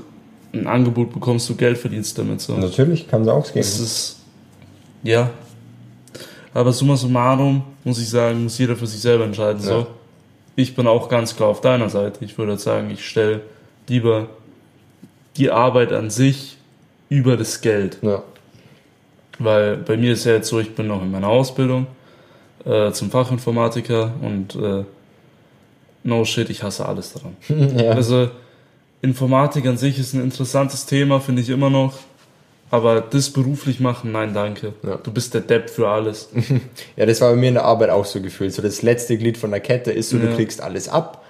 [0.53, 2.41] ein Angebot bekommst, du Geld verdienst damit.
[2.41, 2.53] So.
[2.53, 3.59] Natürlich kann es auch geben.
[3.59, 4.17] Das ist,
[5.03, 5.29] ja.
[6.53, 9.61] Aber summa summarum, muss ich sagen, muss jeder für sich selber entscheiden.
[9.61, 9.67] Ja.
[9.67, 9.87] So.
[10.55, 12.25] Ich bin auch ganz klar auf deiner Seite.
[12.25, 13.41] Ich würde sagen, ich stelle
[13.87, 14.27] lieber
[15.37, 16.57] die Arbeit an sich
[17.07, 17.99] über das Geld.
[18.01, 18.23] Ja.
[19.37, 21.87] Weil bei mir ist ja jetzt so, ich bin noch in meiner Ausbildung
[22.65, 24.83] äh, zum Fachinformatiker und äh,
[26.03, 27.37] no shit, ich hasse alles daran.
[27.77, 27.91] ja.
[27.91, 28.29] Also
[29.01, 31.93] Informatik an sich ist ein interessantes Thema, finde ich immer noch.
[32.71, 34.73] Aber das beruflich machen, nein, danke.
[34.83, 34.97] Ja.
[35.01, 36.29] Du bist der Depp für alles.
[36.95, 38.53] ja, das war bei mir in der Arbeit auch so gefühlt.
[38.53, 40.35] So das letzte Glied von der Kette ist so, du Ja.
[40.35, 41.23] kriegst alles ab.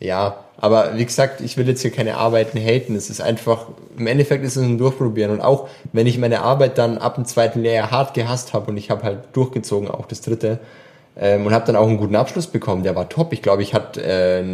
[0.00, 2.94] Ja, aber wie gesagt, ich will jetzt hier keine Arbeiten haten.
[2.94, 5.30] Es ist einfach, im Endeffekt ist es ein Durchprobieren.
[5.30, 8.76] Und auch wenn ich meine Arbeit dann ab dem zweiten Lehrjahr hart gehasst habe und
[8.76, 10.58] ich habe halt durchgezogen, auch das dritte,
[11.18, 13.32] ähm, und habe dann auch einen guten Abschluss bekommen, der war top.
[13.32, 14.44] Ich glaube, ich hatte äh,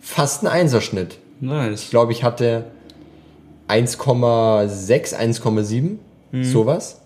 [0.00, 1.18] fast einen Einserschnitt.
[1.40, 1.82] Nice.
[1.82, 2.64] Ich glaube, ich hatte
[3.72, 7.00] 1,6, 1,7, sowas.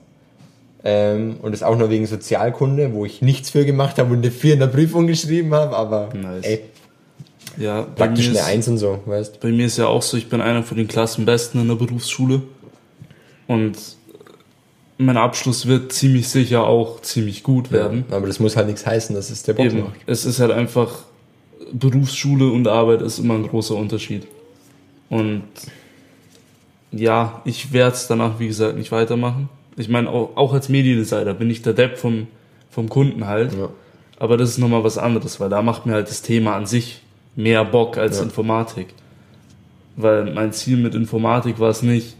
[0.84, 4.30] Ähm, und das auch nur wegen Sozialkunde, wo ich nichts für gemacht habe und eine
[4.30, 6.44] 4 in der Prüfung geschrieben habe, aber Nice.
[6.44, 6.60] ey,
[7.56, 10.28] Ja, praktisch eine ist, 1 und so, weißt bei mir ist ja auch so, ich
[10.28, 12.42] bin einer von den Klassenbesten in der Berufsschule.
[13.48, 13.76] Und
[14.98, 18.04] mein Abschluss wird ziemlich sicher auch ziemlich gut werden.
[18.10, 19.80] Aber das muss halt nichts heißen, dass es der Bock Eben.
[19.80, 19.94] macht.
[20.06, 21.00] Es ist halt einfach,
[21.72, 24.26] Berufsschule und Arbeit ist immer ein großer Unterschied.
[25.08, 25.42] Und
[26.98, 29.48] ja, ich werde es danach, wie gesagt, nicht weitermachen.
[29.76, 32.28] Ich meine, auch, auch als Mediendesigner bin ich der Depp vom,
[32.70, 33.52] vom Kunden halt.
[33.54, 33.68] Ja.
[34.18, 37.02] Aber das ist nochmal was anderes, weil da macht mir halt das Thema an sich
[37.34, 38.24] mehr Bock als Ja.
[38.24, 38.88] Informatik.
[39.96, 42.16] Weil mein Ziel mit Informatik war es nicht,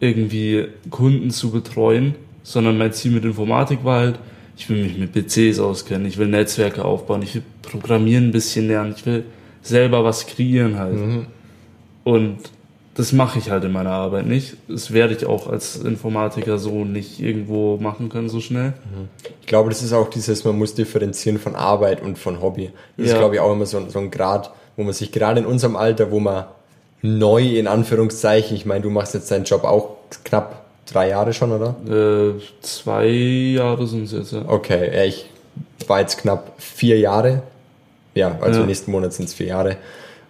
[0.00, 4.18] irgendwie Kunden zu betreuen, sondern mein Ziel mit Informatik war halt,
[4.56, 8.68] ich will mich mit PCs auskennen, ich will Netzwerke aufbauen, ich will Programmieren ein bisschen
[8.68, 9.24] lernen, ich will
[9.62, 10.98] selber was kreieren halt.
[12.04, 12.38] Und
[12.98, 14.56] das mache ich halt in meiner Arbeit nicht.
[14.68, 18.74] Das werde ich auch als Informatiker so nicht irgendwo machen können so schnell.
[19.40, 22.70] Ich glaube, das ist auch dieses, man muss differenzieren von Arbeit und von Hobby.
[22.96, 23.18] Das ist, Ja.
[23.18, 26.10] glaube ich, auch immer so, so ein Grad, wo man sich gerade in unserem Alter,
[26.10, 26.44] wo man
[27.00, 29.90] neu in Anführungszeichen, ich meine, du machst jetzt deinen Job auch
[30.24, 31.76] knapp drei Jahre schon, oder?
[31.88, 34.42] Äh, zwei Jahre sind es jetzt, ja.
[34.46, 35.26] Okay, ja, ich
[35.86, 37.42] war jetzt knapp vier Jahre,
[38.16, 38.66] ja, also Ja.
[38.66, 39.76] nächsten Monat sind es vier Jahre,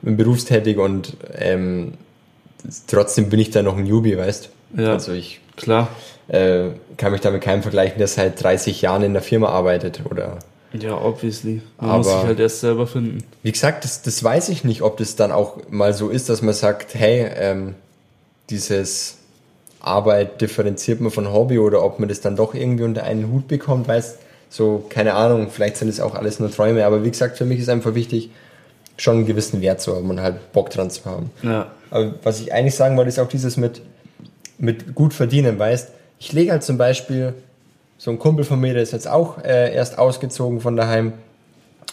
[0.02, 1.94] bin berufstätig und ähm,
[2.86, 4.92] trotzdem bin ich da noch ein Newbie, weißt Ja.
[4.92, 5.88] Also ich Klar.
[6.28, 10.02] äh, kann mich da mit keinem vergleichen, der seit 30 Jahren in der Firma arbeitet
[10.10, 10.38] oder
[10.72, 11.62] Ja, obviously.
[11.80, 13.24] Man Aber- muss sich halt erst selber finden.
[13.42, 16.42] Wie gesagt, das, das weiß ich nicht, ob das dann auch mal so ist, dass
[16.42, 17.74] man sagt, hey, ähm,
[18.50, 19.16] dieses
[19.80, 23.48] Arbeit differenziert man von Hobby oder ob man das dann doch irgendwie unter einen Hut
[23.48, 24.18] bekommt, weißt
[24.50, 27.60] so, keine Ahnung, vielleicht sind es auch alles nur Träume, aber wie gesagt, für mich
[27.60, 28.30] ist einfach wichtig,
[28.98, 31.30] schon einen gewissen Wert zu haben und halt Bock dran zu haben.
[31.42, 31.68] Ja.
[31.90, 33.80] Aber was ich eigentlich sagen wollte, ist auch dieses mit,
[34.58, 37.34] mit gut verdienen, weißt Ich lege halt zum Beispiel,
[37.96, 41.14] so ein Kumpel von mir, der ist jetzt auch äh, erst ausgezogen von daheim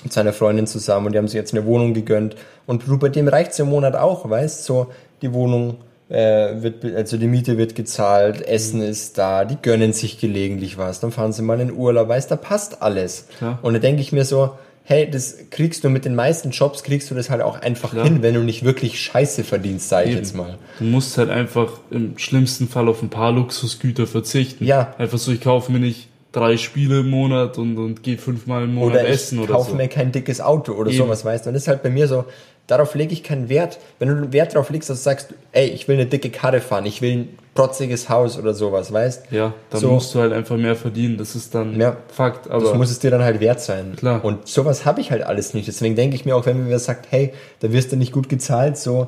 [0.03, 2.35] mit seiner Freundin zusammen und die haben sich jetzt eine Wohnung gegönnt.
[2.67, 4.91] Und du, bei dem reicht's im Monat auch, weißt so,
[5.21, 5.77] die Wohnung
[6.09, 10.99] äh, wird, also die Miete wird gezahlt, Essen ist da, die gönnen sich gelegentlich was,
[10.99, 13.27] dann fahren sie mal in Urlaub, weißt da passt alles.
[13.37, 13.59] Klar.
[13.63, 14.51] Und da denke ich mir so,
[14.87, 18.05] hey, das kriegst du mit den meisten Jobs, kriegst du das halt auch einfach Klar.
[18.05, 20.19] hin, wenn du nicht wirklich Scheiße verdienst, sag ich Eben.
[20.19, 20.59] jetzt mal.
[20.77, 24.63] Du musst halt einfach im schlimmsten Fall auf ein paar Luxusgüter verzichten.
[24.63, 24.93] Ja.
[24.99, 28.75] Einfach so, ich kaufe mir nicht drei Spiele im Monat und, und gehe fünfmal im
[28.75, 29.75] Monat Oder ich essen oder kaufe so.
[29.75, 30.99] mir kein dickes Auto oder Eben.
[30.99, 31.49] sowas, weißt du.
[31.49, 32.25] Und das ist halt bei mir so,
[32.67, 33.79] darauf lege ich keinen Wert.
[33.99, 36.61] Wenn du einen Wert darauf legst, dass du sagst, ey, ich will eine dicke Karre
[36.61, 39.89] fahren, ich will ein protziges Haus oder sowas, weißt Ja, dann So.
[39.91, 41.17] musst du halt einfach mehr verdienen.
[41.17, 41.97] Das ist dann Ja.
[42.11, 42.47] Fakt.
[42.47, 43.95] Das Aber muss es dir dann halt wert sein.
[43.95, 44.23] Klar.
[44.25, 45.67] Und sowas habe ich halt alles nicht.
[45.67, 48.27] Deswegen denke ich mir auch, wenn mir wer sagt, hey, da wirst du nicht gut
[48.29, 49.07] gezahlt, so,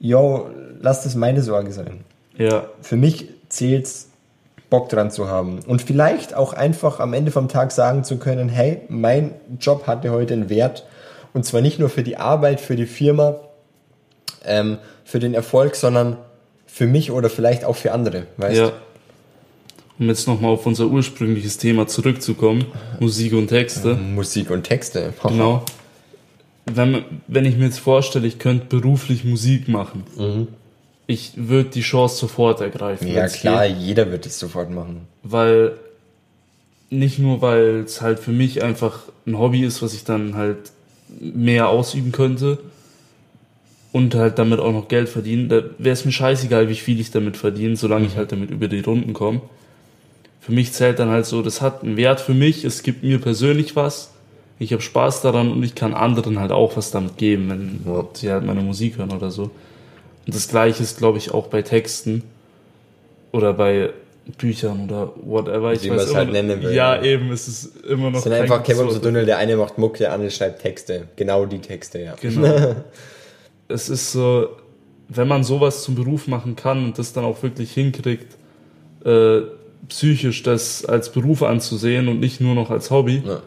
[0.00, 0.48] yo,
[0.80, 2.00] lass das meine Sorge sein.
[2.36, 4.08] ja, Für mich zählt's,
[4.68, 5.60] Bock dran zu haben.
[5.68, 9.30] Und vielleicht auch einfach am Ende vom Tag sagen zu können, hey, mein
[9.60, 10.84] Job hatte heute einen Wert.
[11.36, 13.34] Und zwar nicht nur für die Arbeit, für die Firma,
[14.46, 16.16] ähm, für den Erfolg, sondern
[16.66, 18.26] für mich oder vielleicht auch für andere.
[18.38, 18.72] Weißt ja.
[19.98, 22.64] Um jetzt nochmal auf unser ursprüngliches Thema zurückzukommen,
[23.00, 23.96] Musik und Texte.
[23.96, 25.12] Musik und Texte.
[25.28, 25.62] Genau.
[26.64, 30.04] Wenn, wenn ich mir jetzt vorstelle, ich könnte beruflich Musik machen,
[31.06, 33.10] ich würde die Chance sofort ergreifen.
[33.10, 33.14] Mhm.
[33.14, 33.76] Ja, klar, geht.
[33.76, 35.02] jeder wird es sofort machen.
[35.22, 35.72] weil
[36.88, 40.72] nicht nur, weil es halt für mich einfach ein Hobby ist, was ich dann halt
[41.08, 42.58] mehr ausüben könnte
[43.92, 47.10] und halt damit auch noch Geld verdienen, da wäre es mir scheißegal, wie viel ich
[47.10, 49.40] damit verdiene, solange ich halt damit über die Runden komme.
[50.40, 53.20] Für mich zählt dann halt so, das hat einen Wert für mich, es gibt mir
[53.20, 54.12] persönlich was,
[54.58, 58.04] ich habe Spaß daran und ich kann anderen halt auch was damit geben, wenn Ja.
[58.14, 59.44] sie halt meine Musik hören oder so.
[60.24, 62.22] Und das gleiche ist, glaube ich, auch bei Texten
[63.32, 63.90] oder bei
[64.38, 65.72] Büchern oder whatever.
[65.72, 67.02] Ich Wie man es halt nennen will, Ja, ja.
[67.02, 69.04] eben, es ist immer noch Es sind einfach Kevin so Wort.
[69.04, 71.08] Dünne, der eine macht Muck, der andere schreibt Texte.
[71.16, 72.14] Genau die Texte, ja.
[72.20, 72.74] Genau.
[73.68, 74.48] es ist so,
[75.08, 78.36] wenn man sowas zum Beruf machen kann und das dann auch wirklich hinkriegt,
[79.04, 79.42] äh,
[79.88, 83.40] psychisch das als Beruf anzusehen und nicht nur noch als Hobby Ja.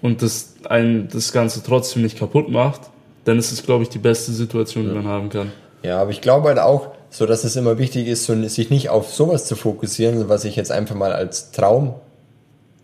[0.00, 2.82] und das ein das Ganze trotzdem nicht kaputt macht,
[3.24, 5.52] dann ist es, glaube ich, die beste Situation, die man haben kann.
[5.82, 8.88] Ja, aber ich glaube halt auch, so dass es immer wichtig ist, so, sich nicht
[8.88, 11.94] auf sowas zu fokussieren, was ich jetzt einfach mal als Traum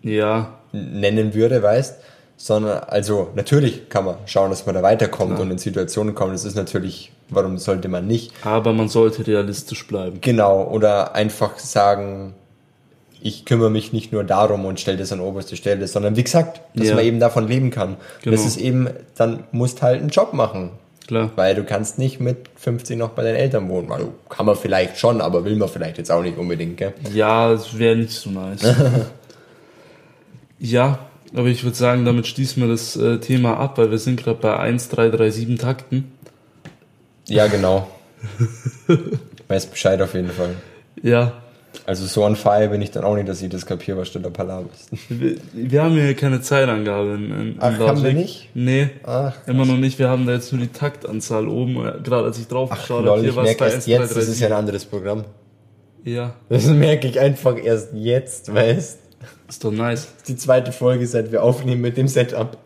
[0.02, 1.96] Ja, nennen würde, weißt,
[2.36, 5.42] sondern also natürlich kann man schauen, dass man da weiterkommt Klar.
[5.42, 6.34] und in Situationen kommt.
[6.34, 8.32] Das ist natürlich, warum sollte man nicht?
[8.44, 10.18] aber man sollte realistisch bleiben.
[10.20, 12.34] Genau, oder einfach sagen,
[13.22, 16.60] ich kümmere mich nicht nur darum und stelle das an oberste Stelle, sondern wie gesagt,
[16.74, 16.94] dass Ja.
[16.96, 17.96] man eben davon leben kann.
[18.22, 18.36] Genau.
[18.36, 20.70] das ist eben, dann musst halt einen Job machen.
[21.06, 21.30] Klar.
[21.36, 23.92] Weil du kannst nicht mit 50 noch bei deinen Eltern wohnen.
[23.92, 26.94] Also kann man vielleicht schon, aber will man vielleicht jetzt auch nicht unbedingt, gell?
[27.12, 28.62] Ja, es wäre nicht so nice.
[30.58, 30.98] ja,
[31.34, 34.38] aber ich würde sagen, damit schließen wir das äh, Thema ab, weil wir sind gerade
[34.40, 36.12] bei 1, 3, 3, 7 Takten.
[37.28, 37.88] Ja, genau.
[39.48, 40.54] Weiß Bescheid auf jeden Fall.
[41.02, 41.34] Ja,
[41.86, 44.18] Also so on fire bin ich dann auch nicht, dass ich das kapiere, was du
[44.18, 44.90] da palaverst.
[45.08, 48.14] Wir, wir haben hier keine Zeitangabe in, in, Ach, haben wir Logic.
[48.16, 48.50] nicht?
[48.54, 49.96] Nee, Ach, immer noch nicht.
[50.00, 51.76] Wir haben da jetzt nur die Taktanzahl oben.
[51.76, 54.24] äh, Gerade als ich drauf Ach geschaut habe, hier war es bei erst jetzt, das
[54.24, 55.24] ist 1, ja ein anderes Programm.
[56.04, 58.98] Ja, Das merke ich einfach erst jetzt, weißt
[59.48, 60.08] ist doch nice.
[60.26, 62.58] Die zweite Folge, seit wir aufnehmen mit dem Setup.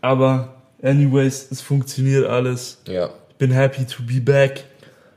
[0.00, 2.78] Aber, anyways, es funktioniert alles.
[2.88, 3.10] Ja.
[3.38, 4.64] Bin happy to be back.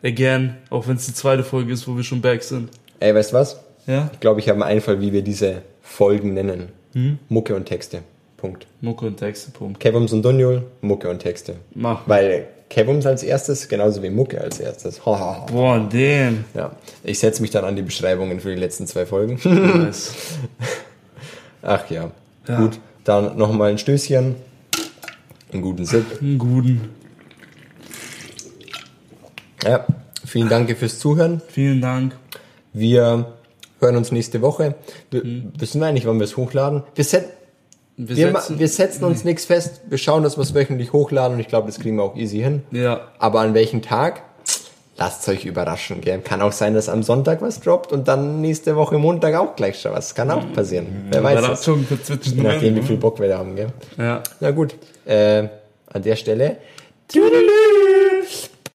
[0.04, 0.58] Again.
[0.70, 2.70] Auch wenn es die zweite Folge ist, wo wir schon back sind.
[3.00, 3.60] Ey, weißt du was?
[3.86, 4.10] Ja?
[4.14, 6.70] Ich glaube, ich habe einen Einfall, wie wir diese Folgen nennen.
[7.30, 8.02] Mucke und Texte.
[8.38, 8.66] Punkt.
[8.82, 9.80] Mucke und Texte, Punkt.
[9.80, 11.56] Kevums und Dunjul, Mucke und Texte.
[11.76, 12.08] Mach.
[12.08, 15.06] Weil Kevums als erstes, genauso wie Mucke als erstes.
[15.06, 15.46] Ha, ha, ha.
[15.52, 16.46] Boah, damn.
[16.54, 16.72] ja.
[17.04, 19.40] Ich setze mich dann an die Beschreibungen für die letzten zwei Folgen.
[19.44, 20.14] Nice.
[21.62, 22.12] Ach ja.
[22.48, 22.58] Ja.
[22.58, 22.80] Gut.
[23.04, 24.36] Dann nochmal ein Stößchen.
[25.52, 26.22] Einen guten Sip.
[26.22, 26.90] Einen guten.
[29.64, 29.86] Ja.
[30.26, 31.42] Vielen Dank fürs Zuhören.
[31.48, 32.14] Vielen Dank.
[32.78, 33.26] Wir
[33.80, 34.76] hören uns nächste Woche.
[35.10, 35.24] Wir,
[35.58, 36.84] Wissen wir eigentlich, wann wir es hochladen?
[36.94, 37.26] Wir, set,
[37.96, 39.82] Wir, wir, setzen, wir setzen uns nichts fest.
[39.90, 42.38] Wir schauen, dass wir es wöchentlich hochladen und ich glaube, das kriegen wir auch easy
[42.40, 42.62] hin.
[42.72, 44.22] ja, Aber an welchem Tag?
[45.00, 46.20] Lasst euch überraschen, gell?
[46.22, 49.80] Kann auch sein, dass am Sonntag was droppt und dann nächste Woche Montag auch gleich
[49.80, 50.16] schon was.
[50.16, 51.08] Kann auch passieren.
[51.12, 51.40] Wer weiß.
[51.40, 53.68] Überraschung für Je nachdem, wie viel Bock wir da haben, gell?
[53.98, 54.24] Ja.
[54.40, 54.76] Na gut,
[55.06, 55.48] äh,
[55.88, 56.58] an der Stelle.
[57.08, 58.07] Tüdelü!